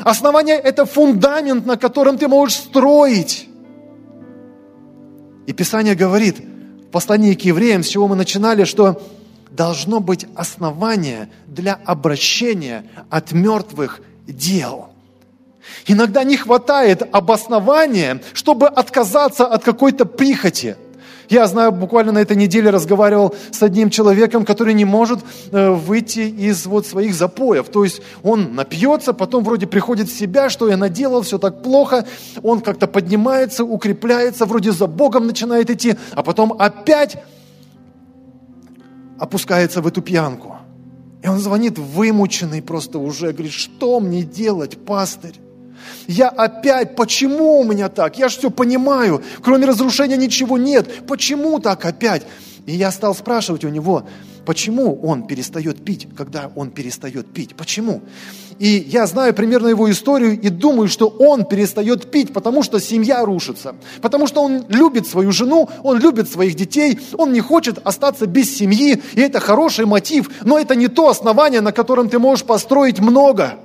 Основание 0.00 0.56
это 0.56 0.84
фундамент, 0.84 1.66
на 1.66 1.76
котором 1.76 2.18
ты 2.18 2.28
можешь 2.28 2.58
строить. 2.58 3.48
И 5.46 5.52
Писание 5.52 5.94
говорит 5.94 6.38
в 6.38 6.90
послании 6.90 7.34
к 7.34 7.40
евреям, 7.42 7.82
с 7.82 7.88
чего 7.88 8.06
мы 8.06 8.16
начинали, 8.16 8.64
что 8.64 9.02
должно 9.50 10.00
быть 10.00 10.26
основание 10.34 11.30
для 11.46 11.74
обращения 11.74 12.84
от 13.10 13.32
мертвых 13.32 14.00
дел. 14.26 14.90
Иногда 15.86 16.24
не 16.24 16.36
хватает 16.36 17.02
обоснования, 17.12 18.20
чтобы 18.32 18.68
отказаться 18.68 19.46
от 19.46 19.64
какой-то 19.64 20.04
прихоти– 20.04 20.76
я 21.28 21.46
знаю, 21.46 21.72
буквально 21.72 22.12
на 22.12 22.18
этой 22.18 22.36
неделе 22.36 22.70
разговаривал 22.70 23.34
с 23.50 23.62
одним 23.62 23.90
человеком, 23.90 24.46
который 24.46 24.72
не 24.72 24.86
может 24.86 25.20
э, 25.52 25.70
выйти 25.70 26.20
из 26.20 26.64
вот 26.66 26.86
своих 26.86 27.14
запоев. 27.14 27.68
То 27.68 27.84
есть 27.84 28.00
он 28.22 28.54
напьется, 28.54 29.12
потом 29.12 29.44
вроде 29.44 29.66
приходит 29.66 30.08
в 30.08 30.18
себя, 30.18 30.48
что 30.48 30.68
я 30.68 30.78
наделал, 30.78 31.22
все 31.22 31.38
так 31.38 31.62
плохо. 31.62 32.06
Он 32.42 32.60
как-то 32.60 32.86
поднимается, 32.86 33.64
укрепляется, 33.64 34.46
вроде 34.46 34.72
за 34.72 34.86
Богом 34.86 35.26
начинает 35.26 35.70
идти, 35.70 35.96
а 36.12 36.22
потом 36.22 36.54
опять 36.58 37.22
опускается 39.18 39.82
в 39.82 39.86
эту 39.86 40.00
пьянку. 40.00 40.56
И 41.22 41.28
он 41.28 41.38
звонит 41.38 41.78
вымученный 41.78 42.62
просто 42.62 42.98
уже, 42.98 43.32
говорит, 43.32 43.52
что 43.52 44.00
мне 44.00 44.22
делать, 44.22 44.82
пастырь? 44.82 45.34
Я 46.06 46.28
опять, 46.28 46.96
почему 46.96 47.60
у 47.60 47.64
меня 47.64 47.88
так? 47.88 48.18
Я 48.18 48.28
же 48.28 48.38
все 48.38 48.50
понимаю, 48.50 49.22
кроме 49.42 49.66
разрушения 49.66 50.16
ничего 50.16 50.58
нет. 50.58 51.06
Почему 51.06 51.58
так 51.58 51.84
опять? 51.84 52.22
И 52.66 52.72
я 52.72 52.90
стал 52.90 53.14
спрашивать 53.14 53.64
у 53.64 53.68
него, 53.68 54.06
почему 54.44 55.00
он 55.02 55.26
перестает 55.26 55.84
пить, 55.84 56.06
когда 56.16 56.50
он 56.54 56.70
перестает 56.70 57.32
пить. 57.32 57.54
Почему? 57.56 58.02
И 58.58 58.84
я 58.88 59.06
знаю 59.06 59.32
примерно 59.34 59.68
его 59.68 59.90
историю 59.90 60.38
и 60.38 60.48
думаю, 60.48 60.88
что 60.88 61.08
он 61.08 61.44
перестает 61.44 62.10
пить, 62.10 62.32
потому 62.32 62.62
что 62.62 62.80
семья 62.80 63.24
рушится. 63.24 63.76
Потому 64.02 64.26
что 64.26 64.42
он 64.42 64.66
любит 64.68 65.06
свою 65.06 65.32
жену, 65.32 65.68
он 65.82 65.98
любит 65.98 66.30
своих 66.30 66.56
детей, 66.56 66.98
он 67.16 67.32
не 67.32 67.40
хочет 67.40 67.78
остаться 67.84 68.26
без 68.26 68.54
семьи. 68.56 69.02
И 69.14 69.20
это 69.20 69.40
хороший 69.40 69.86
мотив, 69.86 70.30
но 70.44 70.58
это 70.58 70.74
не 70.74 70.88
то 70.88 71.08
основание, 71.08 71.60
на 71.60 71.72
котором 71.72 72.08
ты 72.08 72.18
можешь 72.18 72.44
построить 72.44 72.98
много. 73.00 73.58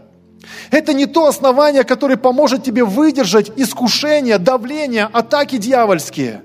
Это 0.71 0.93
не 0.93 1.05
то 1.05 1.27
основание, 1.27 1.83
которое 1.83 2.17
поможет 2.17 2.63
тебе 2.63 2.83
выдержать 2.83 3.51
искушения, 3.55 4.37
давление, 4.37 5.09
атаки 5.11 5.57
дьявольские. 5.57 6.43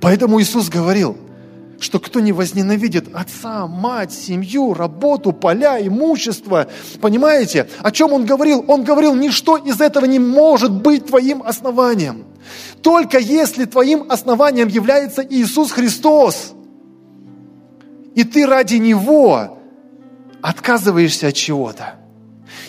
Поэтому 0.00 0.40
Иисус 0.40 0.68
говорил, 0.68 1.16
что 1.78 1.98
кто 2.00 2.20
не 2.20 2.32
возненавидит 2.32 3.14
отца, 3.14 3.66
мать, 3.66 4.12
семью, 4.12 4.74
работу, 4.74 5.32
поля, 5.32 5.84
имущество, 5.86 6.68
понимаете, 7.00 7.68
о 7.80 7.90
чем 7.90 8.12
он 8.12 8.24
говорил? 8.24 8.64
Он 8.66 8.82
говорил, 8.84 9.14
ничто 9.14 9.56
из 9.56 9.80
этого 9.80 10.04
не 10.06 10.18
может 10.18 10.72
быть 10.72 11.06
твоим 11.06 11.42
основанием. 11.42 12.24
Только 12.82 13.18
если 13.18 13.64
твоим 13.64 14.06
основанием 14.10 14.68
является 14.68 15.22
Иисус 15.28 15.72
Христос, 15.72 16.52
и 18.14 18.24
ты 18.24 18.46
ради 18.46 18.76
Него 18.76 19.58
отказываешься 20.40 21.28
от 21.28 21.34
чего-то, 21.34 21.96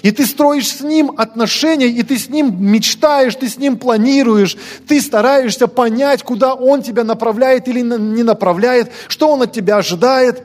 и 0.08 0.12
ты 0.12 0.26
строишь 0.26 0.70
с 0.70 0.80
ним 0.80 1.12
отношения, 1.18 1.88
и 1.88 2.02
ты 2.02 2.18
с 2.18 2.30
ним 2.30 2.56
мечтаешь, 2.72 3.36
ты 3.36 3.50
с 3.50 3.58
ним 3.58 3.76
планируешь, 3.76 4.56
ты 4.88 5.02
стараешься 5.02 5.68
понять, 5.68 6.24
куда 6.24 6.54
он 6.54 6.82
тебя 6.82 7.04
направляет 7.04 7.68
или 7.68 7.82
не 7.82 8.24
направляет, 8.24 8.90
что 9.10 9.28
он 9.28 9.42
от 9.42 9.52
тебя 9.52 9.76
ожидает 9.76 10.44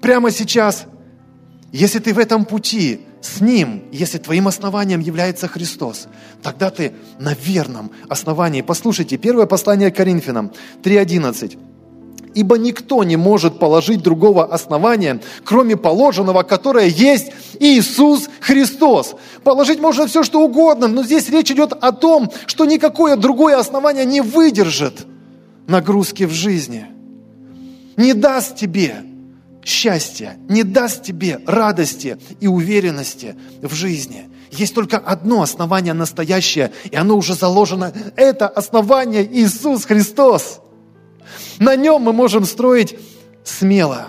прямо 0.00 0.32
сейчас. 0.32 0.86
Если 1.70 2.00
ты 2.00 2.12
в 2.12 2.18
этом 2.18 2.44
пути 2.44 3.02
с 3.20 3.40
Ним, 3.40 3.84
если 3.92 4.18
твоим 4.18 4.48
основанием 4.48 4.98
является 4.98 5.46
Христос, 5.46 6.08
тогда 6.42 6.70
ты 6.70 6.92
на 7.20 7.34
верном 7.34 7.92
основании. 8.08 8.62
Послушайте, 8.62 9.18
первое 9.18 9.46
послание 9.46 9.92
к 9.92 9.96
Коринфянам 9.96 10.50
3.11 10.82 11.75
ибо 12.36 12.58
никто 12.58 13.02
не 13.02 13.16
может 13.16 13.58
положить 13.58 14.02
другого 14.02 14.44
основания, 14.44 15.20
кроме 15.42 15.76
положенного, 15.76 16.42
которое 16.42 16.86
есть 16.86 17.32
Иисус 17.58 18.28
Христос. 18.40 19.14
Положить 19.42 19.80
можно 19.80 20.06
все, 20.06 20.22
что 20.22 20.42
угодно, 20.42 20.86
но 20.86 21.02
здесь 21.02 21.30
речь 21.30 21.50
идет 21.50 21.72
о 21.72 21.92
том, 21.92 22.30
что 22.46 22.66
никакое 22.66 23.16
другое 23.16 23.56
основание 23.58 24.04
не 24.04 24.20
выдержит 24.20 25.06
нагрузки 25.66 26.24
в 26.24 26.32
жизни, 26.32 26.86
не 27.96 28.12
даст 28.12 28.54
тебе 28.54 28.96
счастья, 29.64 30.36
не 30.46 30.62
даст 30.62 31.02
тебе 31.04 31.40
радости 31.46 32.18
и 32.40 32.46
уверенности 32.46 33.34
в 33.62 33.74
жизни. 33.74 34.28
Есть 34.50 34.74
только 34.74 34.98
одно 34.98 35.40
основание 35.40 35.94
настоящее, 35.94 36.70
и 36.90 36.96
оно 36.96 37.16
уже 37.16 37.34
заложено. 37.34 37.94
Это 38.14 38.46
основание 38.46 39.26
Иисус 39.26 39.86
Христос. 39.86 40.60
На 41.58 41.76
нем 41.76 42.02
мы 42.02 42.12
можем 42.12 42.44
строить 42.44 42.98
смело. 43.44 44.08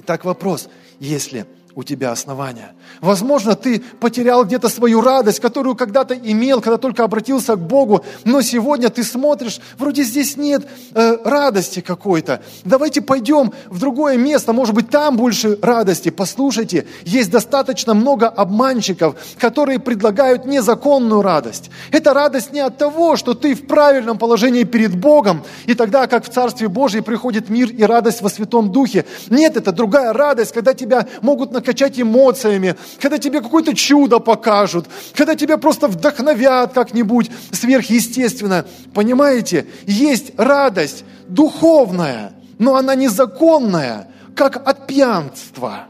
Итак, 0.00 0.24
вопрос, 0.24 0.68
если 1.00 1.46
у 1.76 1.82
тебя 1.82 2.12
основания. 2.12 2.74
Возможно, 3.00 3.56
ты 3.56 3.80
потерял 3.80 4.44
где-то 4.44 4.68
свою 4.68 5.00
радость, 5.00 5.40
которую 5.40 5.74
когда-то 5.74 6.14
имел, 6.14 6.60
когда 6.60 6.78
только 6.78 7.04
обратился 7.04 7.56
к 7.56 7.60
Богу, 7.60 8.04
но 8.24 8.42
сегодня 8.42 8.90
ты 8.90 9.02
смотришь, 9.02 9.60
вроде 9.78 10.04
здесь 10.04 10.36
нет 10.36 10.66
э, 10.94 11.16
радости 11.24 11.80
какой-то. 11.80 12.42
Давайте 12.64 13.00
пойдем 13.00 13.52
в 13.66 13.78
другое 13.80 14.16
место, 14.16 14.52
может 14.52 14.74
быть, 14.74 14.90
там 14.90 15.16
больше 15.16 15.58
радости. 15.62 16.10
Послушайте, 16.10 16.86
есть 17.04 17.30
достаточно 17.30 17.94
много 17.94 18.28
обманщиков, 18.28 19.16
которые 19.38 19.80
предлагают 19.80 20.46
незаконную 20.46 21.22
радость. 21.22 21.70
Это 21.90 22.14
радость 22.14 22.52
не 22.52 22.60
от 22.60 22.78
того, 22.78 23.16
что 23.16 23.34
ты 23.34 23.54
в 23.54 23.66
правильном 23.66 24.18
положении 24.18 24.64
перед 24.64 24.96
Богом, 24.96 25.42
и 25.66 25.74
тогда, 25.74 26.06
как 26.06 26.24
в 26.24 26.28
Царстве 26.28 26.68
Божьем 26.68 27.02
приходит 27.02 27.48
мир 27.48 27.70
и 27.70 27.82
радость 27.82 28.22
во 28.22 28.28
Святом 28.28 28.70
Духе. 28.70 29.04
Нет, 29.28 29.56
это 29.56 29.72
другая 29.72 30.12
радость, 30.12 30.52
когда 30.52 30.74
тебя 30.74 31.08
могут 31.20 31.50
на 31.50 31.63
накачать 31.64 31.98
эмоциями, 31.98 32.76
когда 33.00 33.18
тебе 33.18 33.40
какое-то 33.40 33.74
чудо 33.74 34.18
покажут, 34.18 34.86
когда 35.14 35.34
тебя 35.34 35.56
просто 35.56 35.88
вдохновят 35.88 36.74
как-нибудь 36.74 37.30
сверхъестественно. 37.52 38.66
Понимаете, 38.92 39.66
есть 39.86 40.32
радость 40.36 41.04
духовная, 41.26 42.32
но 42.58 42.76
она 42.76 42.94
незаконная, 42.94 44.08
как 44.36 44.56
от 44.68 44.86
пьянства. 44.86 45.86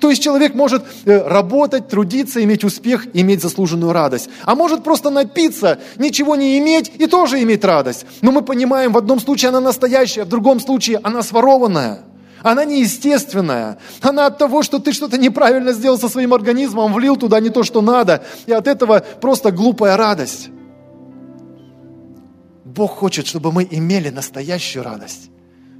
То 0.00 0.10
есть 0.10 0.22
человек 0.22 0.54
может 0.54 0.84
э, 1.06 1.26
работать, 1.26 1.88
трудиться, 1.88 2.44
иметь 2.44 2.62
успех, 2.62 3.06
иметь 3.14 3.40
заслуженную 3.40 3.92
радость. 3.92 4.28
А 4.44 4.54
может 4.54 4.84
просто 4.84 5.08
напиться, 5.08 5.78
ничего 5.96 6.36
не 6.36 6.58
иметь 6.58 6.92
и 6.98 7.06
тоже 7.06 7.42
иметь 7.42 7.64
радость. 7.64 8.04
Но 8.20 8.30
мы 8.30 8.42
понимаем, 8.42 8.92
в 8.92 8.98
одном 8.98 9.18
случае 9.18 9.48
она 9.48 9.60
настоящая, 9.60 10.24
в 10.24 10.28
другом 10.28 10.60
случае 10.60 11.00
она 11.02 11.22
сворованная. 11.22 12.00
Она 12.44 12.66
неестественная. 12.66 13.78
Она 14.02 14.26
от 14.26 14.36
того, 14.36 14.62
что 14.62 14.78
ты 14.78 14.92
что-то 14.92 15.16
неправильно 15.16 15.72
сделал 15.72 15.98
со 15.98 16.10
своим 16.10 16.34
организмом, 16.34 16.92
влил 16.92 17.16
туда 17.16 17.40
не 17.40 17.48
то, 17.48 17.62
что 17.62 17.80
надо. 17.80 18.22
И 18.44 18.52
от 18.52 18.68
этого 18.68 19.02
просто 19.20 19.50
глупая 19.50 19.96
радость. 19.96 20.50
Бог 22.66 22.90
хочет, 22.90 23.26
чтобы 23.26 23.50
мы 23.50 23.66
имели 23.70 24.10
настоящую 24.10 24.84
радость, 24.84 25.30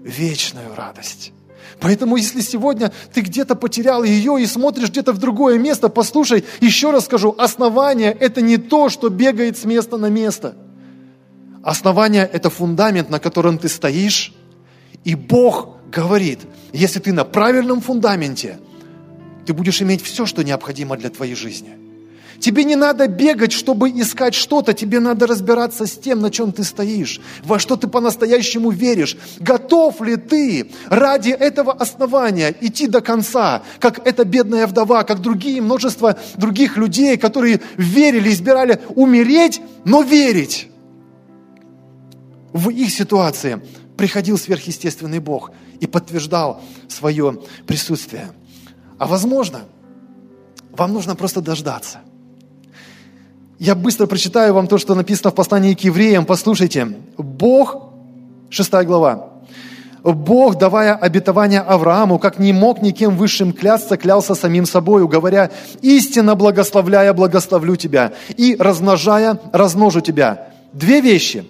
вечную 0.03 0.75
радость. 0.75 1.33
Поэтому, 1.81 2.17
если 2.17 2.41
сегодня 2.41 2.93
ты 3.13 3.21
где-то 3.21 3.57
потерял 3.57 4.03
ее 4.03 4.41
и 4.41 4.47
смотришь 4.47 4.89
где-то 4.89 5.13
в 5.13 5.19
другое 5.19 5.59
место, 5.59 5.91
послушай, 5.91 6.47
еще 6.63 6.93
раз 6.93 7.05
скажу, 7.05 7.35
основание– 7.37 8.13
это 8.21 8.41
не 8.41 8.57
то, 8.57 8.89
что 8.89 9.11
бегает 9.11 9.59
с 9.59 9.67
места 9.67 9.99
на 9.99 10.09
место. 10.09 10.57
Основание– 11.63 12.25
это 12.33 12.49
фундамент, 12.49 13.11
на 13.11 13.19
котором 13.19 13.59
ты 13.59 13.69
стоишь, 13.69 14.33
и 15.05 15.15
Бог 15.15 15.75
говорит, 15.95 16.41
если 16.73 16.99
ты 16.99 17.13
на 17.13 17.25
правильном 17.25 17.81
фундаменте, 17.81 18.59
ты 19.47 19.53
будешь 19.53 19.81
иметь 19.81 20.03
все, 20.03 20.27
что 20.27 20.43
необходимо 20.43 20.97
для 20.97 21.11
твоей 21.11 21.35
жизни. 21.35 21.79
Тебе 22.41 22.65
не 22.65 22.77
надо 22.77 23.07
бегать, 23.07 23.53
чтобы 23.53 23.89
искать 23.91 24.35
что-то, 24.35 24.75
тебе 24.75 24.99
надо 25.01 25.27
разбираться 25.27 25.87
с 25.87 25.93
тем, 25.93 26.21
на 26.21 26.31
чем 26.31 26.53
ты 26.53 26.65
стоишь, 26.65 27.21
во 27.45 27.59
что 27.59 27.77
ты 27.77 27.87
по-настоящему 27.87 28.71
веришь. 28.71 29.17
Готов 29.39 30.01
ли 30.03 30.17
ты 30.17 30.71
ради 30.89 31.31
этого 31.31 31.73
основания 31.73 32.55
идти 32.61 32.87
до 32.89 33.01
конца, 33.01 33.63
как 33.79 34.07
эта 34.07 34.25
бедная 34.25 34.67
вдова, 34.67 35.05
как 35.05 35.21
другие, 35.21 35.63
множество 35.63 36.19
других 36.37 36.77
людей, 36.77 37.17
которые 37.17 37.61
верили, 37.77 38.31
избирали 38.31 38.81
умереть, 38.95 39.61
но 39.85 40.03
верить. 40.03 40.69
В 42.53 42.69
их 42.69 42.91
ситуации 42.91 43.63
приходил 43.97 44.39
сверхъестественный 44.39 45.21
Бог 45.21 45.53
и 45.81 45.87
подтверждал 45.87 46.61
свое 46.89 47.41
присутствие. 47.67 48.33
А 48.99 49.07
возможно, 49.07 49.63
вам 50.71 50.93
нужно 50.93 51.15
просто 51.15 51.41
дождаться. 51.41 52.01
Я 53.59 53.75
быстро 53.75 54.07
прочитаю 54.07 54.55
вам 54.55 54.67
то, 54.67 54.79
что 54.79 54.95
написано 54.95 55.31
в 55.31 55.35
послании 55.35 55.75
к 55.75 55.81
евреям. 55.81 56.27
Послушайте. 56.27 56.97
Бог, 57.17 57.93
шестая 58.51 58.85
глава, 58.85 59.35
Бог, 60.05 60.59
давая 60.59 60.95
обетование 60.95 61.61
Аврааму, 61.61 62.19
как 62.19 62.39
не 62.39 62.53
мог 62.53 62.83
никем 62.83 63.17
высшим 63.17 63.55
клясться, 63.55 63.97
клялся 63.97 64.35
самим 64.35 64.67
собою, 64.67 65.09
говоря, 65.09 65.51
истинно 65.81 66.35
благословляя, 66.35 67.15
благословлю 67.15 67.77
тебя, 67.77 68.13
и 68.37 68.55
размножая, 68.59 69.41
размножу 69.53 70.03
тебя. 70.03 70.49
Две 70.75 71.01
вещи. 71.01 71.47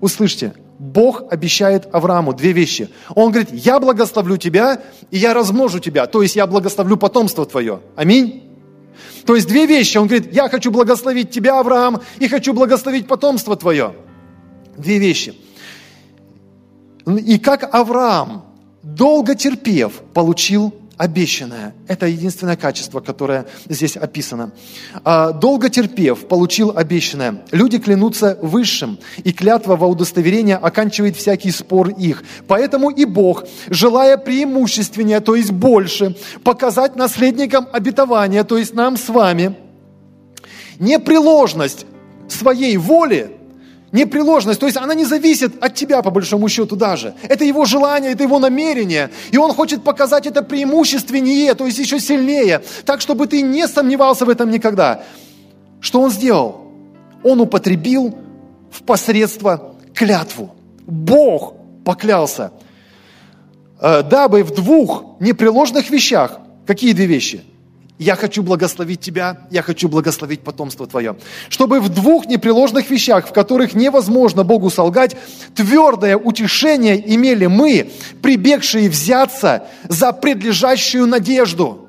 услышьте, 0.00 0.54
Бог 0.78 1.24
обещает 1.30 1.92
Аврааму 1.92 2.32
две 2.32 2.52
вещи. 2.52 2.88
Он 3.14 3.32
говорит, 3.32 3.50
я 3.52 3.80
благословлю 3.80 4.36
тебя, 4.36 4.80
и 5.10 5.18
я 5.18 5.34
размножу 5.34 5.80
тебя, 5.80 6.06
то 6.06 6.22
есть 6.22 6.36
я 6.36 6.46
благословлю 6.46 6.96
потомство 6.96 7.44
твое. 7.44 7.80
Аминь. 7.96 8.44
То 9.26 9.34
есть 9.34 9.48
две 9.48 9.66
вещи. 9.66 9.98
Он 9.98 10.06
говорит, 10.06 10.32
я 10.32 10.48
хочу 10.48 10.70
благословить 10.70 11.30
тебя, 11.30 11.58
Авраам, 11.58 12.00
и 12.18 12.28
хочу 12.28 12.54
благословить 12.54 13.06
потомство 13.06 13.56
твое. 13.56 13.94
Две 14.76 14.98
вещи. 14.98 15.34
И 17.06 17.38
как 17.38 17.74
Авраам, 17.74 18.44
долго 18.82 19.34
терпев, 19.34 20.00
получил 20.14 20.74
обещанное. 20.98 21.74
Это 21.86 22.06
единственное 22.06 22.56
качество, 22.56 23.00
которое 23.00 23.46
здесь 23.68 23.96
описано. 23.96 24.52
А, 25.04 25.32
долго 25.32 25.70
терпев, 25.70 26.26
получил 26.26 26.76
обещанное. 26.76 27.42
Люди 27.52 27.78
клянутся 27.78 28.38
высшим, 28.42 28.98
и 29.24 29.32
клятва 29.32 29.76
во 29.76 29.86
удостоверение 29.86 30.56
оканчивает 30.56 31.16
всякий 31.16 31.52
спор 31.52 31.88
их. 31.90 32.24
Поэтому 32.46 32.90
и 32.90 33.04
Бог, 33.04 33.44
желая 33.68 34.18
преимущественнее, 34.18 35.20
то 35.20 35.36
есть 35.36 35.52
больше, 35.52 36.16
показать 36.42 36.96
наследникам 36.96 37.68
обетования, 37.72 38.44
то 38.44 38.58
есть 38.58 38.74
нам 38.74 38.96
с 38.96 39.08
вами, 39.08 39.56
непреложность 40.78 41.86
своей 42.28 42.76
воли– 42.76 43.30
Непреложность, 43.90 44.60
то 44.60 44.66
есть 44.66 44.76
она 44.76 44.94
не 44.94 45.06
зависит 45.06 45.62
от 45.64 45.74
тебя, 45.74 46.02
по 46.02 46.10
большому 46.10 46.48
счету, 46.48 46.76
даже. 46.76 47.14
Это 47.22 47.44
его 47.44 47.64
желание, 47.64 48.12
это 48.12 48.22
его 48.22 48.38
намерение. 48.38 49.10
И 49.30 49.38
он 49.38 49.54
хочет 49.54 49.82
показать 49.82 50.26
это 50.26 50.42
преимущественнее, 50.42 51.54
то 51.54 51.64
есть 51.64 51.78
еще 51.78 51.98
сильнее, 51.98 52.62
так, 52.84 53.00
чтобы 53.00 53.26
ты 53.26 53.40
не 53.40 53.66
сомневался 53.66 54.26
в 54.26 54.28
этом 54.28 54.50
никогда. 54.50 55.04
Что 55.80 56.02
он 56.02 56.10
сделал? 56.10 56.66
Он 57.24 57.40
употребил 57.40 58.14
в 58.70 58.82
посредство 58.82 59.74
клятву. 59.94 60.54
Бог 60.86 61.54
поклялся, 61.84 62.52
э, 63.80 64.02
дабы 64.02 64.42
в 64.42 64.54
двух 64.54 65.18
непреложных 65.18 65.88
вещах, 65.88 66.40
какие 66.66 66.92
две 66.92 67.06
вещи– 67.06 67.42
я 67.98 68.14
хочу 68.14 68.42
благословить 68.42 69.00
тебя, 69.00 69.46
я 69.50 69.62
хочу 69.62 69.88
благословить 69.88 70.40
потомство 70.40 70.86
твое. 70.86 71.16
Чтобы 71.48 71.80
в 71.80 71.88
двух 71.88 72.26
непреложных 72.26 72.90
вещах, 72.90 73.28
в 73.28 73.32
которых 73.32 73.74
невозможно 73.74 74.44
Богу 74.44 74.70
солгать, 74.70 75.16
твердое 75.54 76.16
утешение 76.16 77.14
имели 77.14 77.46
мы, 77.46 77.90
прибегшие 78.22 78.88
взяться 78.88 79.66
за 79.88 80.12
предлежащую 80.12 81.06
надежду, 81.06 81.88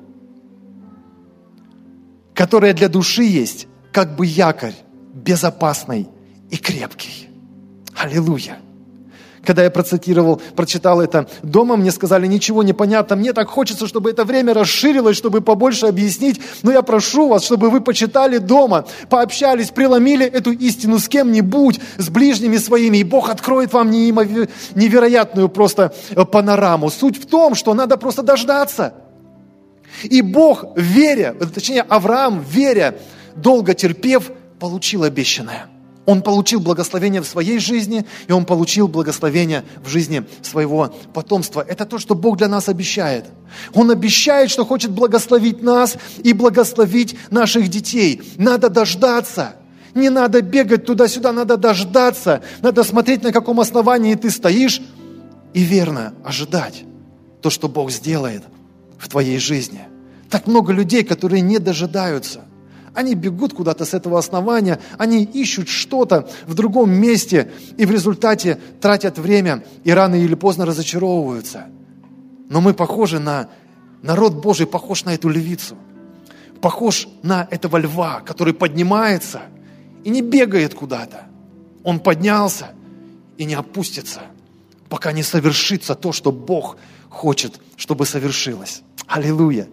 которая 2.33 2.73
для 2.73 2.89
души 2.89 3.23
есть, 3.23 3.67
как 3.91 4.15
бы 4.15 4.25
якорь, 4.25 4.75
безопасный 5.13 6.07
и 6.49 6.57
крепкий. 6.57 7.29
Аллилуйя! 7.95 8.57
Когда 9.45 9.63
я 9.63 9.71
процитировал, 9.71 10.41
прочитал 10.55 11.01
это 11.01 11.27
дома, 11.43 11.75
мне 11.75 11.91
сказали, 11.91 12.27
ничего 12.27 12.63
не 12.63 12.73
понятно, 12.73 13.15
мне 13.15 13.33
так 13.33 13.49
хочется, 13.49 13.87
чтобы 13.87 14.09
это 14.11 14.25
время 14.25 14.53
расширилось, 14.53 15.17
чтобы 15.17 15.41
побольше 15.41 15.87
объяснить, 15.87 16.39
но 16.63 16.71
я 16.71 16.81
прошу 16.81 17.29
вас, 17.29 17.43
чтобы 17.43 17.69
вы 17.69 17.81
почитали 17.81 18.37
дома, 18.37 18.85
пообщались, 19.09 19.69
преломили 19.69 20.25
эту 20.25 20.51
истину 20.51 20.99
с 20.99 21.07
кем-нибудь, 21.07 21.79
с 21.97 22.09
ближними 22.09 22.57
своими, 22.57 22.97
и 22.97 23.03
Бог 23.03 23.29
откроет 23.29 23.73
вам 23.73 23.89
невероятную 23.91 25.49
просто 25.49 25.93
э, 26.09 26.25
панораму. 26.25 26.89
Суть 26.89 27.21
в 27.21 27.25
том, 27.25 27.55
что 27.55 27.73
надо 27.73 27.97
просто 27.97 28.23
дождаться. 28.23 28.93
И 30.03 30.21
Бог, 30.21 30.65
веря, 30.75 31.35
точнее 31.53 31.81
Авраам, 31.81 32.43
веря, 32.47 32.95
долго 33.35 33.73
терпев, 33.73 34.31
получил 34.59 35.03
обещанное– 35.03 35.67
он 36.09 36.23
получил 36.23 36.59
благословение 36.59 37.21
в 37.21 37.27
своей 37.27 37.59
жизни, 37.59 38.03
и 38.27 38.31
он 38.31 38.43
получил 38.43 38.87
благословение 38.87 39.63
в 39.85 39.89
жизни 39.89 40.23
своего 40.41 40.91
потомства. 41.13 41.63
Это 41.67 41.85
то, 41.85 41.99
что 41.99 42.15
Бог 42.15 42.37
для 42.37 42.47
нас 42.47 42.67
обещает. 42.67 43.25
Он 43.75 43.91
обещает, 43.91 44.49
что 44.49 44.65
хочет 44.65 44.89
благословить 44.89 45.61
нас 45.61 45.97
и 46.23 46.33
благословить 46.33 47.15
наших 47.29 47.67
детей. 47.67 48.23
Надо 48.37 48.71
дождаться. 48.71 49.53
Не 49.93 50.09
надо 50.09 50.41
бегать 50.41 50.83
туда-сюда, 50.83 51.31
надо 51.31 51.57
дождаться. 51.57 52.41
Надо 52.63 52.83
смотреть, 52.83 53.21
на 53.21 53.31
каком 53.31 53.59
основании 53.59 54.15
ты 54.15 54.31
стоишь, 54.31 54.81
и 55.53 55.61
верно 55.61 56.15
ожидать 56.25 56.85
то, 57.43 57.51
что 57.51 57.69
Бог 57.69 57.91
сделает 57.91 58.41
в 58.97 59.09
твоей 59.09 59.37
жизни. 59.37 59.81
Так 60.27 60.47
много 60.47 60.73
людей, 60.73 61.03
которые 61.03 61.41
не 61.41 61.59
дожидаются. 61.59 62.45
Они 62.93 63.15
бегут 63.15 63.53
куда-то 63.53 63.85
с 63.85 63.93
этого 63.93 64.17
основания, 64.17 64.79
они 64.97 65.23
ищут 65.23 65.69
что-то 65.69 66.29
в 66.47 66.53
другом 66.53 66.91
месте 66.91 67.51
и 67.77 67.85
в 67.85 67.91
результате 67.91 68.59
тратят 68.81 69.17
время 69.17 69.63
и 69.83 69.91
рано 69.91 70.15
или 70.15 70.35
поздно 70.35 70.65
разочаровываются. 70.65 71.67
Но 72.49 72.61
мы 72.61 72.73
похожи 72.73 73.19
на 73.19 73.49
народ 74.01 74.35
Божий, 74.35 74.65
похож 74.65 75.05
на 75.05 75.13
эту 75.13 75.29
львицу, 75.29 75.77
похож 76.61 77.07
на 77.23 77.47
этого 77.51 77.77
льва, 77.77 78.21
который 78.21 78.53
поднимается 78.53 79.41
и 80.03 80.09
не 80.09 80.21
бегает 80.21 80.73
куда-то. 80.73 81.25
Он 81.83 81.99
поднялся 81.99 82.71
и 83.37 83.45
не 83.45 83.53
опустится, 83.53 84.21
пока 84.89 85.11
не 85.11 85.23
совершится 85.23 85.95
то, 85.95 86.11
что 86.11 86.31
Бог 86.31 86.77
хочет, 87.09 87.59
чтобы 87.75 88.05
совершилось. 88.05 88.81
Аллилуйя. 89.07 89.67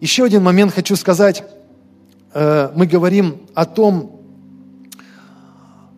Еще 0.00 0.24
один 0.24 0.42
момент 0.42 0.72
хочу 0.74 0.96
сказать 0.96 1.44
мы 2.34 2.86
говорим 2.86 3.42
о 3.54 3.64
том, 3.66 4.20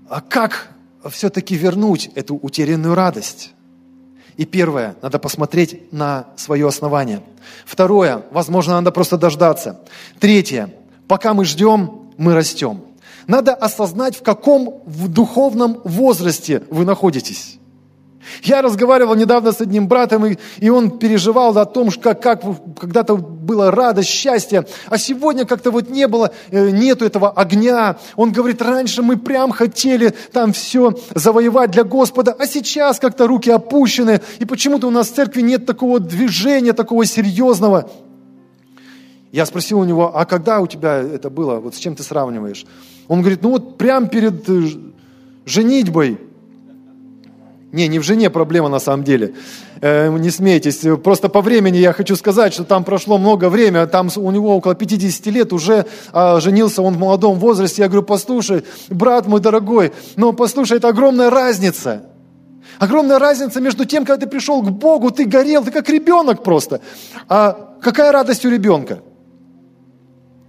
а 0.08 0.20
как 0.20 0.70
все-таки 1.10 1.54
вернуть 1.54 2.10
эту 2.14 2.36
утерянную 2.36 2.94
радость. 2.94 3.52
И 4.36 4.44
первое, 4.44 4.96
надо 5.00 5.18
посмотреть 5.18 5.92
на 5.92 6.26
свое 6.36 6.66
основание. 6.66 7.22
Второе, 7.64 8.24
возможно, 8.32 8.74
надо 8.74 8.90
просто 8.90 9.16
дождаться. 9.16 9.80
Третье, 10.18 10.74
пока 11.06 11.34
мы 11.34 11.44
ждем, 11.44 12.10
мы 12.16 12.34
растем. 12.34 12.82
Надо 13.26 13.54
осознать, 13.54 14.16
в 14.16 14.22
каком 14.22 14.82
в 14.86 15.08
духовном 15.08 15.80
возрасте 15.84 16.62
вы 16.70 16.84
находитесь. 16.84 17.58
Я 18.42 18.62
разговаривал 18.62 19.14
недавно 19.14 19.52
с 19.52 19.60
одним 19.60 19.88
братом, 19.88 20.26
и, 20.26 20.36
и 20.58 20.68
он 20.70 20.98
переживал 20.98 21.56
о 21.58 21.64
том, 21.64 21.90
как, 21.90 22.22
как 22.22 22.42
когда-то 22.78 23.16
была 23.16 23.70
радость, 23.70 24.08
счастье, 24.08 24.66
а 24.88 24.98
сегодня 24.98 25.44
как-то 25.44 25.70
вот 25.70 25.90
не 25.90 26.08
было, 26.08 26.30
э, 26.50 26.70
нету 26.70 27.04
этого 27.04 27.30
огня. 27.30 27.96
Он 28.16 28.32
говорит, 28.32 28.62
раньше 28.62 29.02
мы 29.02 29.16
прям 29.16 29.52
хотели 29.52 30.14
там 30.32 30.52
все 30.52 30.94
завоевать 31.14 31.70
для 31.70 31.84
Господа, 31.84 32.34
а 32.38 32.46
сейчас 32.46 32.98
как-то 32.98 33.26
руки 33.26 33.50
опущены, 33.50 34.20
и 34.38 34.44
почему-то 34.44 34.88
у 34.88 34.90
нас 34.90 35.10
в 35.10 35.14
церкви 35.14 35.42
нет 35.42 35.66
такого 35.66 36.00
движения, 36.00 36.72
такого 36.72 37.04
серьезного. 37.04 37.90
Я 39.32 39.46
спросил 39.46 39.80
у 39.80 39.84
него, 39.84 40.16
а 40.16 40.24
когда 40.26 40.60
у 40.60 40.66
тебя 40.66 40.98
это 40.98 41.28
было, 41.28 41.58
вот 41.58 41.74
с 41.74 41.78
чем 41.78 41.96
ты 41.96 42.02
сравниваешь? 42.02 42.66
Он 43.08 43.20
говорит, 43.20 43.42
ну 43.42 43.50
вот 43.50 43.78
прям 43.78 44.08
перед 44.08 44.48
э, 44.48 44.62
женитьбой, 45.44 46.18
не, 47.74 47.88
не 47.88 47.98
в 47.98 48.02
жене 48.02 48.30
проблема 48.30 48.68
на 48.68 48.78
самом 48.78 49.04
деле. 49.04 49.34
Э, 49.80 50.10
не 50.16 50.30
смейтесь. 50.30 50.80
Просто 51.02 51.28
по 51.28 51.40
времени 51.40 51.78
я 51.78 51.92
хочу 51.92 52.16
сказать, 52.16 52.54
что 52.54 52.64
там 52.64 52.84
прошло 52.84 53.18
много 53.18 53.48
времени. 53.48 53.84
Там 53.86 54.08
у 54.16 54.30
него 54.30 54.56
около 54.56 54.74
50 54.74 55.26
лет 55.26 55.52
уже 55.52 55.84
э, 56.12 56.40
женился 56.40 56.82
он 56.82 56.94
в 56.94 56.98
молодом 56.98 57.38
возрасте. 57.38 57.82
Я 57.82 57.88
говорю, 57.88 58.06
послушай, 58.06 58.64
брат 58.88 59.26
мой 59.26 59.40
дорогой, 59.40 59.92
но 60.16 60.32
послушай, 60.32 60.78
это 60.78 60.88
огромная 60.88 61.30
разница. 61.30 62.06
Огромная 62.78 63.18
разница 63.18 63.60
между 63.60 63.84
тем, 63.84 64.04
когда 64.04 64.24
ты 64.24 64.30
пришел 64.30 64.62
к 64.62 64.70
Богу, 64.70 65.10
ты 65.10 65.24
горел, 65.24 65.64
ты 65.64 65.70
как 65.70 65.88
ребенок 65.88 66.42
просто. 66.42 66.80
А 67.28 67.76
какая 67.80 68.12
радость 68.12 68.44
у 68.44 68.50
ребенка? 68.50 69.00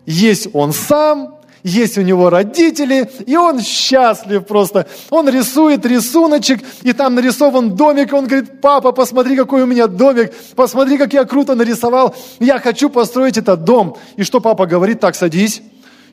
Есть 0.05 0.49
он 0.53 0.71
сам, 0.71 1.34
есть 1.65 1.97
у 1.97 2.01
него 2.01 2.29
родители, 2.29 3.09
и 3.25 3.35
он 3.35 3.59
счастлив 3.59 4.45
просто. 4.45 4.85
Он 5.09 5.27
рисует 5.27 5.83
рисуночек, 5.83 6.61
и 6.83 6.93
там 6.93 7.15
нарисован 7.15 7.75
домик, 7.75 8.13
он 8.13 8.27
говорит, 8.27 8.61
папа, 8.61 8.91
посмотри, 8.91 9.35
какой 9.35 9.63
у 9.63 9.65
меня 9.65 9.87
домик, 9.87 10.31
посмотри, 10.55 10.99
как 10.99 11.11
я 11.13 11.25
круто 11.25 11.55
нарисовал, 11.55 12.15
я 12.39 12.59
хочу 12.59 12.91
построить 12.91 13.37
этот 13.37 13.63
дом. 13.63 13.97
И 14.15 14.21
что 14.21 14.39
папа 14.41 14.67
говорит, 14.67 14.99
так, 14.99 15.15
садись, 15.15 15.63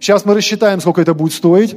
сейчас 0.01 0.25
мы 0.25 0.35
рассчитаем, 0.35 0.81
сколько 0.81 1.03
это 1.03 1.13
будет 1.13 1.35
стоить. 1.35 1.77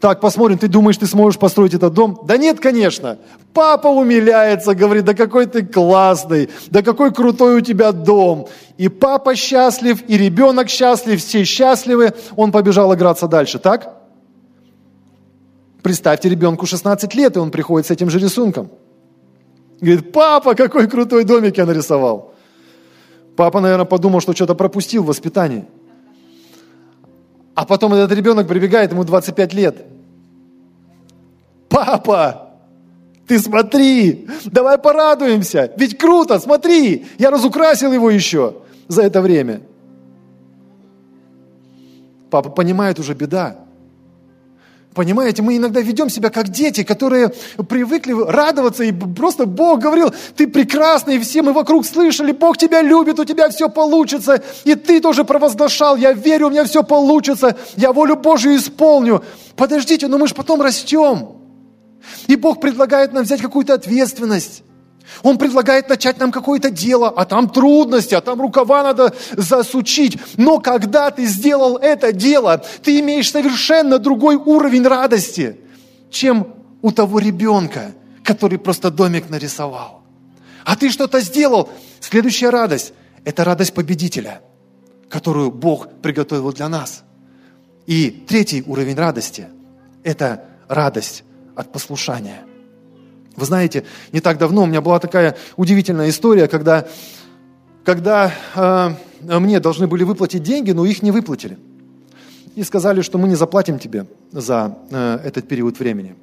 Так, 0.00 0.20
посмотрим, 0.20 0.58
ты 0.58 0.68
думаешь, 0.68 0.98
ты 0.98 1.06
сможешь 1.06 1.38
построить 1.38 1.72
этот 1.72 1.94
дом? 1.94 2.20
Да 2.24 2.36
нет, 2.36 2.60
конечно. 2.60 3.18
Папа 3.54 3.88
умиляется, 3.88 4.74
говорит, 4.74 5.04
да 5.04 5.14
какой 5.14 5.46
ты 5.46 5.64
классный, 5.64 6.50
да 6.68 6.82
какой 6.82 7.12
крутой 7.12 7.56
у 7.56 7.60
тебя 7.62 7.92
дом. 7.92 8.46
И 8.76 8.88
папа 8.88 9.34
счастлив, 9.34 10.02
и 10.06 10.18
ребенок 10.18 10.68
счастлив, 10.68 11.18
все 11.18 11.44
счастливы. 11.44 12.12
Он 12.36 12.52
побежал 12.52 12.94
играться 12.94 13.26
дальше, 13.26 13.58
так? 13.58 13.96
Представьте, 15.82 16.28
ребенку 16.28 16.66
16 16.66 17.14
лет, 17.14 17.36
и 17.36 17.38
он 17.38 17.50
приходит 17.50 17.86
с 17.86 17.90
этим 17.90 18.10
же 18.10 18.18
рисунком. 18.18 18.70
Говорит, 19.80 20.12
папа, 20.12 20.54
какой 20.54 20.88
крутой 20.88 21.24
домик 21.24 21.56
я 21.56 21.64
нарисовал. 21.64 22.34
Папа, 23.36 23.60
наверное, 23.60 23.84
подумал, 23.84 24.20
что 24.20 24.34
что-то 24.34 24.54
пропустил 24.54 25.02
в 25.02 25.06
воспитании. 25.06 25.66
А 27.56 27.64
потом 27.64 27.94
этот 27.94 28.12
ребенок 28.12 28.46
прибегает, 28.46 28.92
ему 28.92 29.02
25 29.02 29.54
лет. 29.54 29.86
Папа, 31.70 32.50
ты 33.26 33.38
смотри, 33.38 34.28
давай 34.44 34.76
порадуемся, 34.76 35.72
ведь 35.76 35.96
круто, 35.98 36.38
смотри, 36.38 37.06
я 37.18 37.30
разукрасил 37.30 37.92
его 37.92 38.10
еще 38.10 38.56
за 38.88 39.02
это 39.02 39.22
время. 39.22 39.62
Папа 42.30 42.50
понимает 42.50 42.98
уже 42.98 43.14
беда. 43.14 43.56
Понимаете, 44.96 45.42
мы 45.42 45.58
иногда 45.58 45.82
ведем 45.82 46.08
себя 46.08 46.30
как 46.30 46.48
дети, 46.48 46.82
которые 46.82 47.30
привыкли 47.68 48.14
радоваться, 48.14 48.82
и 48.82 48.92
просто 48.92 49.44
Бог 49.44 49.80
говорил, 49.80 50.10
ты 50.34 50.46
прекрасный, 50.46 51.16
и 51.16 51.18
все 51.18 51.42
мы 51.42 51.52
вокруг 51.52 51.84
слышали, 51.84 52.32
Бог 52.32 52.56
тебя 52.56 52.80
любит, 52.80 53.20
у 53.20 53.26
тебя 53.26 53.50
все 53.50 53.68
получится, 53.68 54.42
и 54.64 54.74
ты 54.74 55.02
тоже 55.02 55.24
провозглашал, 55.24 55.96
я 55.96 56.14
верю, 56.14 56.46
у 56.46 56.50
меня 56.50 56.64
все 56.64 56.82
получится, 56.82 57.58
я 57.76 57.92
волю 57.92 58.16
Божию 58.16 58.56
исполню. 58.56 59.22
Подождите, 59.54 60.08
но 60.08 60.16
мы 60.16 60.28
же 60.28 60.34
потом 60.34 60.62
растем. 60.62 61.28
И 62.26 62.36
Бог 62.36 62.62
предлагает 62.62 63.12
нам 63.12 63.24
взять 63.24 63.42
какую-то 63.42 63.74
ответственность. 63.74 64.62
Он 65.22 65.38
предлагает 65.38 65.88
начать 65.88 66.18
нам 66.18 66.32
какое-то 66.32 66.70
дело, 66.70 67.08
а 67.08 67.24
там 67.24 67.48
трудности, 67.48 68.14
а 68.14 68.20
там 68.20 68.40
рукава 68.40 68.82
надо 68.82 69.14
засучить. 69.36 70.18
Но 70.36 70.58
когда 70.58 71.10
ты 71.10 71.26
сделал 71.26 71.76
это 71.76 72.12
дело, 72.12 72.62
ты 72.82 73.00
имеешь 73.00 73.30
совершенно 73.30 73.98
другой 73.98 74.36
уровень 74.36 74.86
радости, 74.86 75.60
чем 76.10 76.54
у 76.82 76.90
того 76.90 77.18
ребенка, 77.18 77.92
который 78.22 78.58
просто 78.58 78.90
домик 78.90 79.30
нарисовал. 79.30 80.02
А 80.64 80.76
ты 80.76 80.90
что-то 80.90 81.20
сделал. 81.20 81.70
Следующая 82.00 82.50
радость– 82.50 82.92
это 83.24 83.44
радость 83.44 83.74
победителя, 83.74 84.40
которую 85.08 85.50
Бог 85.50 85.88
приготовил 86.02 86.52
для 86.52 86.68
нас. 86.68 87.02
И 87.86 88.10
третий 88.10 88.62
уровень 88.66 88.96
радости– 88.96 89.46
это 90.02 90.44
радость 90.68 91.22
от 91.54 91.72
послушания– 91.72 92.42
вы 93.36 93.46
знаете, 93.46 93.84
не 94.12 94.20
так 94.20 94.38
давно 94.38 94.62
у 94.62 94.66
меня 94.66 94.80
была 94.80 94.98
такая 94.98 95.36
удивительная 95.56 96.08
история, 96.08 96.48
когда, 96.48 96.86
когда 97.84 98.32
э, 98.54 98.90
мне 99.38 99.60
должны 99.60 99.86
были 99.86 100.04
выплатить 100.04 100.42
деньги, 100.42 100.72
но 100.72 100.84
их 100.84 101.02
не 101.02 101.10
выплатили. 101.10 101.58
И 102.54 102.62
сказали, 102.62 103.02
что 103.02 103.18
мы 103.18 103.28
не 103.28 103.34
заплатим 103.34 103.78
тебе 103.78 104.06
за 104.32 104.78
э, 104.90 105.18
этот 105.24 105.46
период 105.46 105.78
времени. 105.78 106.16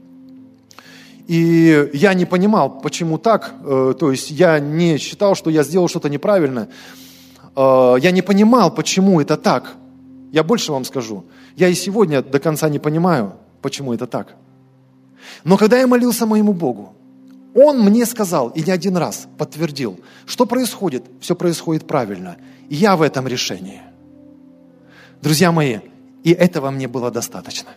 И 1.28 1.90
я 1.94 2.14
не 2.14 2.26
понимал, 2.26 2.82
почему 2.82 3.18
так. 3.18 3.54
Э, 3.64 3.94
то 3.98 4.12
есть 4.12 4.32
я 4.32 4.60
не 4.60 4.98
считал, 4.98 5.36
что 5.36 5.50
я 5.50 5.64
сделал 5.64 5.88
что-то 5.88 6.10
неправильно. 6.10 6.68
Э, 7.56 7.96
я 8.00 8.12
не 8.12 8.22
понимал, 8.22 8.74
почему 8.74 9.22
это 9.22 9.38
так. 9.38 9.76
Я 10.32 10.44
больше 10.44 10.72
вам 10.72 10.84
скажу. 10.86 11.24
Я 11.56 11.68
и 11.68 11.76
сегодня 11.76 12.22
до 12.22 12.40
конца 12.40 12.68
не 12.70 12.80
понимаю, 12.80 13.34
почему 13.62 13.94
это 13.94 14.08
так. 14.08 14.36
Но 15.44 15.58
когда 15.58 15.80
я 15.80 15.88
молился 15.88 16.26
моему 16.26 16.54
Богу, 16.54 16.96
он 17.56 17.80
мне 17.80 18.06
сказал, 18.06 18.50
и 18.50 18.64
не 18.64 18.72
один 18.72 18.98
раз 18.98 19.28
подтвердил, 19.38 20.00
что 20.26 20.46
происходит, 20.46 21.04
все 21.20 21.36
происходит 21.36 21.86
правильно. 21.86 22.38
И 22.70 22.76
я 22.76 22.96
в 22.96 23.02
этом 23.02 23.28
решении. 23.28 23.82
Друзья 25.22 25.52
мои, 25.52 25.80
и 26.24 26.32
этого 26.32 26.72
мне 26.72 26.88
было 26.88 27.12
достаточно. 27.12 27.70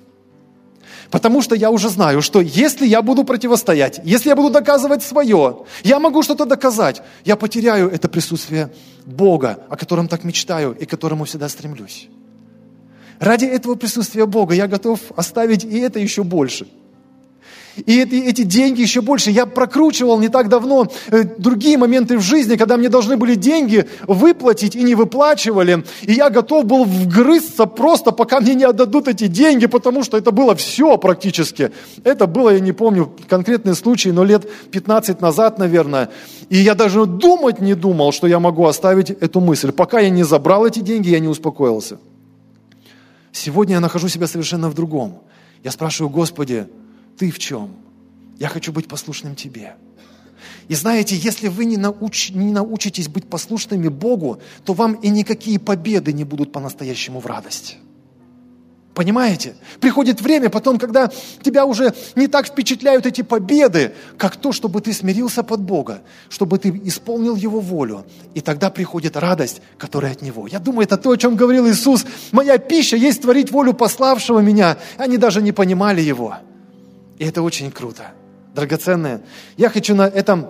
Потому 1.11 1.43
что 1.43 1.55
я 1.55 1.71
уже 1.71 1.89
знаю, 1.89 2.21
что 2.23 2.41
если 2.41 2.87
я 2.87 3.03
буду 3.03 3.23
противостоять, 3.25 4.01
если 4.03 4.31
я 4.31 4.37
буду 4.37 4.51
доказывать 4.51 5.03
свое, 5.03 5.65
я 5.85 6.01
могу 6.01 6.23
что-то 6.23 6.47
доказать, 6.47 7.03
я 7.25 7.37
потеряю 7.37 7.89
это 7.91 8.09
присутствие 8.09 8.73
Бога, 9.05 9.65
о 9.69 9.77
котором 9.77 10.09
так 10.09 10.25
мечтаю 10.25 10.75
и 10.75 10.85
к 10.85 10.91
которому 10.91 11.25
всегда 11.25 11.49
стремлюсь. 11.49 12.09
Ради 13.21 13.45
этого 13.45 13.77
присутствия 13.77 14.27
Бога 14.27 14.55
я 14.55 14.67
готов 14.67 15.01
оставить 15.17 15.65
и 15.65 15.79
это 15.79 15.99
еще 15.99 16.25
больше– 16.25 16.67
и 17.85 18.01
эти, 18.01 18.15
эти 18.15 18.43
деньги 18.43 18.81
еще 18.81 19.03
больше. 19.03 19.31
Я 19.31 19.45
прокручивал 19.45 20.19
не 20.19 20.29
так 20.29 20.49
давно 20.49 20.89
э, 21.11 21.25
другие 21.25 21.77
моменты 21.77 22.17
в 22.17 22.23
жизни, 22.23 22.57
когда 22.57 22.77
мне 22.77 22.89
должны 22.89 23.17
были 23.17 23.35
деньги 23.35 23.87
выплатить 24.07 24.75
и 24.75 24.83
не 24.83 24.95
выплачивали. 24.95 25.85
И 26.03 26.13
я 26.13 26.31
готов 26.31 26.65
был 26.65 26.85
вгрызться 26.85 27.67
просто, 27.67 28.13
пока 28.13 28.41
мне 28.41 28.55
не 28.55 28.65
отдадут 28.65 29.09
эти 29.09 29.27
деньги, 29.27 29.67
потому 29.67 30.03
что 30.05 30.17
это 30.17 30.31
было 30.31 30.55
все 30.55 30.97
практически. 30.97 31.71
Это 32.05 32.27
было, 32.27 32.51
я 32.51 32.61
не 32.61 32.73
помню 32.73 33.13
конкретный 33.29 33.75
случай, 33.75 34.13
но 34.13 34.25
лет 34.25 34.49
15 34.71 35.21
назад, 35.21 35.59
наверное. 35.59 36.09
И 36.49 36.57
я 36.57 36.75
даже 36.75 37.05
думать 37.07 37.61
не 37.61 37.75
думал, 37.75 38.13
что 38.13 38.27
я 38.27 38.39
могу 38.39 38.67
оставить 38.67 39.11
эту 39.11 39.41
мысль. 39.41 39.73
Пока 39.73 40.01
я 40.01 40.11
не 40.11 40.23
забрал 40.23 40.65
эти 40.65 40.81
деньги, 40.81 41.11
я 41.11 41.21
не 41.21 41.29
успокоился. 41.29 41.99
Сегодня 43.33 43.75
я 43.75 43.81
нахожу 43.81 44.09
себя 44.09 44.27
совершенно 44.27 44.71
в 44.71 44.75
другом. 44.75 45.21
Я 45.63 45.71
спрашиваю, 45.71 46.11
Господи, 46.11 46.67
ты 47.19 47.31
в 47.31 47.39
чем? 47.39 47.77
Я 48.39 48.49
хочу 48.49 48.73
быть 48.73 48.89
послушным 48.89 49.35
тебе. 49.35 49.77
И 50.69 50.75
знаете, 50.75 51.17
если 51.17 51.49
вы 51.49 51.65
не, 51.65 51.77
науч, 51.77 52.31
не 52.31 52.53
научитесь 52.53 53.09
быть 53.09 53.29
послушными 53.29 53.89
Богу, 53.89 54.41
то 54.65 54.75
вам 54.75 54.95
и 54.95 55.09
никакие 55.09 55.59
победы 55.59 56.13
не 56.13 56.25
будут 56.25 56.53
по-настоящему 56.53 57.21
в 57.21 57.27
радость. 57.27 57.79
Понимаете? 58.97 59.55
Приходит 59.79 60.23
время 60.23 60.49
потом, 60.49 60.79
когда 60.79 61.11
тебя 61.43 61.67
уже 61.67 61.95
не 62.15 62.29
так 62.29 62.47
впечатляют 62.47 63.05
эти 63.05 63.21
победы, 63.21 63.93
как 64.17 64.37
то, 64.37 64.53
чтобы 64.53 64.81
ты 64.81 64.95
смирился 64.95 65.43
под 65.43 65.61
Бога, 65.61 66.01
чтобы 66.31 66.59
ты 66.59 66.71
исполнил 66.85 67.37
Его 67.37 67.61
волю. 67.61 68.07
И 68.35 68.41
тогда 68.41 68.71
приходит 68.71 69.19
радость, 69.19 69.61
которая 69.77 70.13
от 70.13 70.23
Него. 70.23 70.47
Я 70.47 70.61
думаю, 70.61 70.85
это 70.85 70.97
то, 70.97 71.11
о 71.11 71.17
чем 71.19 71.37
говорил 71.37 71.69
Иисус. 71.69 72.07
Моя 72.33 72.57
пища 72.57 72.97
есть 72.97 73.21
творить 73.21 73.51
волю 73.51 73.75
пославшего 73.75 74.41
меня. 74.41 74.79
Они 74.97 75.19
даже 75.19 75.43
не 75.43 75.53
понимали 75.53 76.01
Его. 76.01 76.37
И 77.19 77.25
это 77.25 77.43
очень 77.43 77.71
круто, 77.71 78.13
драгоценное. 78.55 79.23
Я 79.57 79.71
хочу 79.71 79.95
на 79.95 80.07
этом 80.07 80.49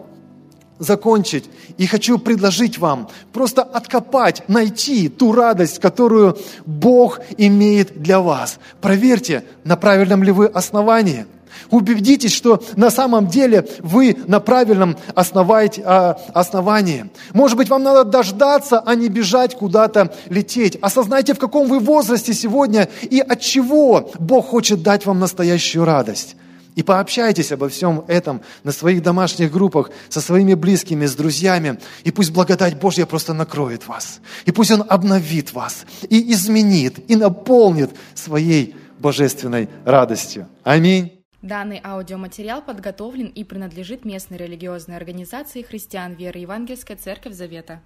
закончить 0.79 1.49
и 1.79 1.87
хочу 1.87 2.19
предложить 2.19 2.79
вам 2.79 3.09
просто 3.33 3.63
откопать, 3.63 4.43
найти 4.49 5.09
ту 5.09 5.33
радость, 5.33 5.79
которую 5.79 6.37
Бог 6.67 7.21
имеет 7.39 8.03
для 8.03 8.21
вас. 8.21 8.59
Проверьте, 8.81 9.45
на 9.65 9.77
правильном 9.77 10.23
ли 10.23 10.33
вы 10.33 10.47
основании. 10.47 11.27
Убедитесь, 11.71 12.35
что 12.35 12.63
на 12.77 12.91
самом 12.91 13.29
деле 13.29 13.67
вы 13.81 14.17
на 14.27 14.41
правильном 14.41 14.97
а, 15.15 16.19
основании. 16.35 17.11
Может 17.33 17.57
быть, 17.57 17.71
вам 17.71 17.83
надо 17.83 18.05
дождаться, 18.05 18.81
а 18.81 18.95
не 18.95 19.09
бежать 19.09 19.57
куда-то 19.57 20.15
лететь. 20.29 20.77
Осознайте, 20.81 21.35
в 21.35 21.39
каком 21.39 21.67
вы 21.69 21.79
возрасте 21.79 22.35
сегодня 22.35 22.89
и 23.03 23.21
от 23.21 23.41
чего 23.41 24.11
Бог 24.19 24.47
хочет 24.47 24.83
дать 24.83 25.07
вам 25.07 25.19
настоящую 25.19 25.85
радость. 25.87 26.37
И 26.77 26.83
пообщайтесь 26.83 27.51
обо 27.53 27.69
всем 27.69 28.05
этом 28.07 28.43
на 28.63 28.71
своих 28.71 29.03
домашних 29.03 29.51
группах, 29.51 29.91
со 30.11 30.21
своими 30.21 30.55
близкими, 30.55 31.07
с 31.07 31.17
друзьями. 31.17 31.81
И 32.05 32.13
пусть 32.13 32.33
благодать 32.33 32.79
Божья 32.79 33.07
просто 33.07 33.33
накроет 33.33 33.89
вас. 33.89 34.21
И 34.45 34.53
пусть 34.53 34.71
Он 34.71 34.85
обновит 34.87 35.55
вас, 35.55 35.87
и 36.09 36.33
изменит, 36.33 37.11
и 37.11 37.17
наполнит 37.17 37.91
своей 38.15 38.77
божественной 38.99 39.69
радостью. 39.85 40.49
Аминь. 40.63 41.25
Данный 41.41 41.81
аудиоматериал 41.83 42.61
подготовлен 42.61 43.27
и 43.27 43.43
принадлежит 43.45 44.05
местной 44.05 44.37
религиозной 44.37 44.97
организации 44.97 45.63
христиан 45.63 46.13
веры 46.13 46.41
Евангельская 46.41 46.97
Церковь 46.97 47.35
Завета. 47.35 47.81